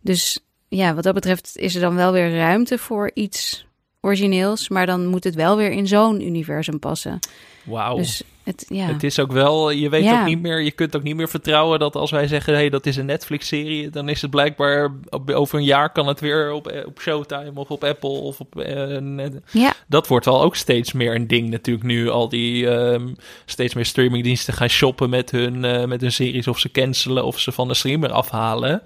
[0.00, 3.66] Dus ja, wat dat betreft is er dan wel weer ruimte voor iets
[4.00, 7.18] origineels, maar dan moet het wel weer in zo'n universum passen.
[7.64, 7.96] Wauw.
[7.96, 8.86] Dus het, ja.
[8.86, 10.20] Het is ook wel, je weet Ja.
[10.20, 12.86] ook niet meer, je kunt ook niet meer vertrouwen dat als wij zeggen, hey, dat
[12.86, 14.92] is een Netflix-serie, dan is het blijkbaar
[15.34, 18.60] over een jaar kan het weer op, eh, op Showtime of op Apple of op.
[18.60, 22.08] eh, net- ja, dat wordt wel ook steeds meer een ding natuurlijk nu.
[22.10, 23.08] Al die ehm,
[23.44, 27.38] steeds meer streamingdiensten gaan shoppen met hun, eh, met hun series of ze cancelen of
[27.38, 28.82] ze van de streamer afhalen.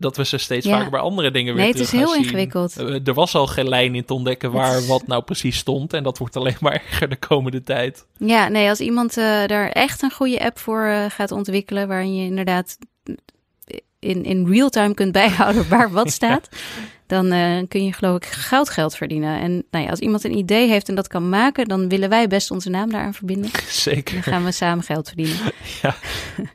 [0.00, 0.76] Dat we ze steeds Ja.
[0.76, 2.76] vaker bij andere dingen weer Nee, het is heel ingewikkeld.
[2.76, 5.92] Eh, er was al geen lijn in te ontdekken waar is- wat nou precies stond.
[5.92, 8.06] En dat wordt alleen maar erger de komende tijd.
[8.18, 12.14] ja, nee, als iemand eh, daar echt een goede app voor eh, gaat ontwikkelen, waarin
[12.16, 12.78] je inderdaad
[13.98, 16.48] in, in real time kunt bijhouden waar wat staat,
[17.08, 19.40] dan eh, kun je geloof ik goudgeld verdienen.
[19.40, 22.28] En nou ja, als iemand een idee heeft en dat kan maken, dan willen wij
[22.28, 23.50] best onze naam daaraan verbinden.
[23.68, 24.14] Zeker.
[24.14, 25.36] Dan gaan we samen geld verdienen.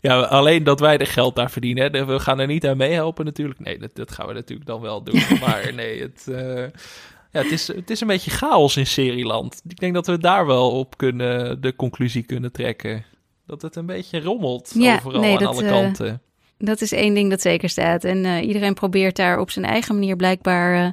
[0.01, 1.91] Ja, alleen dat wij er geld aan verdienen.
[1.91, 2.05] Hè.
[2.05, 3.59] We gaan er niet aan meehelpen natuurlijk.
[3.59, 5.21] Nee, dat, dat gaan we natuurlijk dan wel doen.
[5.45, 6.63] Maar nee, het, eh,
[7.31, 9.61] ja, het, is, het is een beetje chaos in Serieland.
[9.67, 13.05] Ik denk dat we daar wel op kunnen, de conclusie kunnen trekken.
[13.45, 16.21] Dat het een beetje rommelt Ja, overal nee, aan dat, alle eh, kanten.
[16.57, 18.03] Dat is één ding dat zeker staat.
[18.03, 20.91] En eh, iedereen probeert daar op zijn eigen manier blijkbaar eh,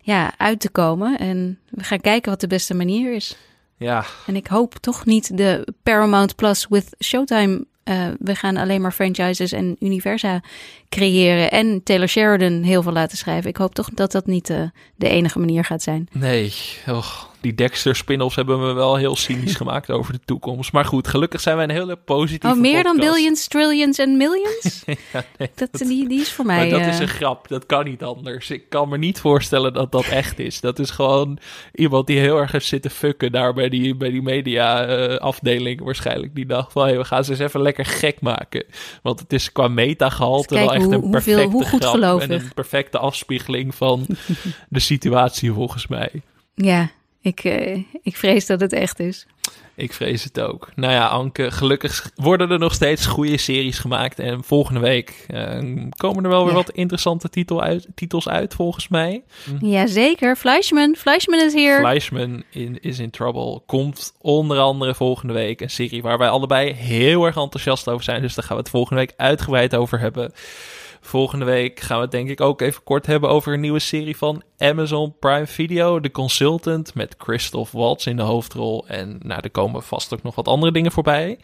[0.00, 1.18] ja, uit te komen.
[1.18, 3.36] En we gaan kijken wat de beste manier is.
[3.76, 7.64] Ja, En ik hoop toch niet de Paramount Plus with Showtime.
[7.84, 10.42] eh, we gaan alleen maar franchises en universa
[10.88, 11.50] creëren.
[11.50, 13.50] En Taylor Sheridan heel veel laten schrijven.
[13.50, 14.62] Ik hoop toch dat dat niet uh,
[14.96, 16.08] de enige manier gaat zijn.
[16.12, 16.52] Nee,
[16.88, 20.72] och, die Dexter spin-offs hebben me wel heel cynisch gemaakt over de toekomst.
[20.72, 23.00] Maar goed, gelukkig zijn wij een hele positieve Oh, meer podcast.
[23.00, 24.82] dan billions, trillions en millions?
[25.12, 26.56] ja, nee, dat, die, die is voor mij...
[26.56, 26.88] Maar dat uh...
[26.88, 28.50] is een grap, dat kan niet anders.
[28.50, 30.60] Ik kan me niet voorstellen dat dat echt is.
[30.60, 31.38] Dat is gewoon
[31.74, 35.80] iemand die heel erg heeft zitten fucken daar bij die, bij die media uh, afdeling
[35.80, 36.34] waarschijnlijk.
[36.34, 38.64] Die dacht van, hey, we gaan ze eens even lekker gek maken.
[39.02, 42.28] Want het is qua metagehalte wel echt hoe, een perfecte hoeveel, hoe goed grap gelovig.
[42.28, 44.06] en een perfecte afspiegeling van
[44.68, 46.22] de situatie volgens mij.
[46.54, 46.90] Ja,
[47.26, 49.26] ik, uh, ik vrees dat het echt is.
[49.74, 50.68] Ik vrees het ook.
[50.74, 54.18] Nou ja, Anke, gelukkig worden er nog steeds goede series gemaakt.
[54.18, 56.54] En volgende week uh, komen er wel weer ja.
[56.54, 59.22] wat interessante titel uit, titels uit, volgens mij.
[59.60, 60.36] Jazeker.
[60.36, 60.94] Fleischman.
[60.98, 61.78] Fleischman is hier.
[61.78, 63.60] Fleischman in, is in Trouble.
[63.66, 68.22] Komt onder andere volgende week een serie waar wij allebei heel erg enthousiast over zijn.
[68.22, 70.32] Dus daar gaan we het volgende week uitgebreid over hebben.
[71.06, 74.16] Volgende week gaan we het denk ik ook even kort hebben over een nieuwe serie
[74.16, 78.86] van Amazon Prime Video, The Consultant, met Christoph Waltz in de hoofdrol.
[78.86, 81.38] En nou, er komen vast ook nog wat andere dingen voorbij.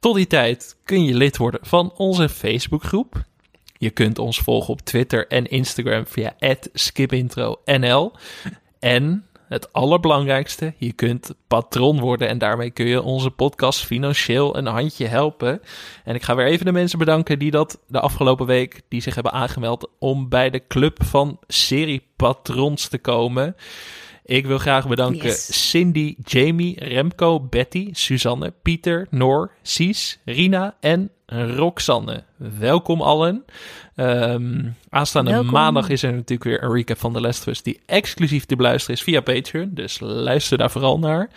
[0.00, 3.24] Tot die tijd kun je lid worden van onze Facebookgroep.
[3.78, 6.34] Je kunt ons volgen op Twitter en Instagram via
[6.72, 7.58] skipintronl.
[8.78, 14.66] En het allerbelangrijkste, je kunt patron worden en daarmee kun je onze podcast financieel een
[14.66, 15.60] handje helpen.
[16.04, 19.14] En ik ga weer even de mensen bedanken die dat de afgelopen week, die zich
[19.14, 23.56] hebben aangemeld om bij de club van seriepatrons te komen.
[24.24, 25.70] Ik wil graag bedanken yes.
[25.70, 32.22] Cindy, Jamie, Remco, Betty, Suzanne, Pieter, Noor, Sies, Rina en Roxanne.
[32.58, 33.44] Welkom allen.
[33.96, 35.50] Um, aanstaande Welkom.
[35.50, 38.56] maandag is er natuurlijk weer een recap van The Last of Us die exclusief te
[38.56, 39.70] beluisteren is via Patreon.
[39.74, 41.30] Dus luister daar vooral naar.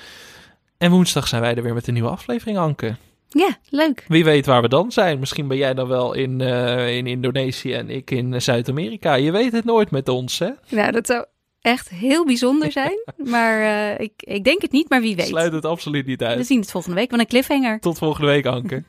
[0.78, 2.96] En woensdag zijn wij er weer met een nieuwe aflevering, Anke.
[3.30, 4.06] Ja, leuk.
[4.08, 5.20] Wie weet waar we dan zijn.
[5.20, 9.14] Misschien ben jij dan wel in, uh, in Indonesië en ik in Zuid-Amerika.
[9.14, 10.50] Je weet het nooit met ons, hè?
[10.70, 11.26] Nou, dat zou
[11.62, 13.04] echt heel bijzonder zijn.
[13.32, 15.28] maar uh, ik, ik denk het niet, maar wie weet.
[15.28, 16.38] Sluit het absoluut niet uit.
[16.38, 17.12] We zien het volgende week.
[17.12, 17.80] Wat een cliffhanger.
[17.80, 18.84] Tot volgende week, Anke.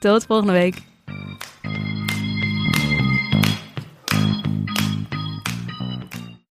[0.00, 0.82] Tot volgende week.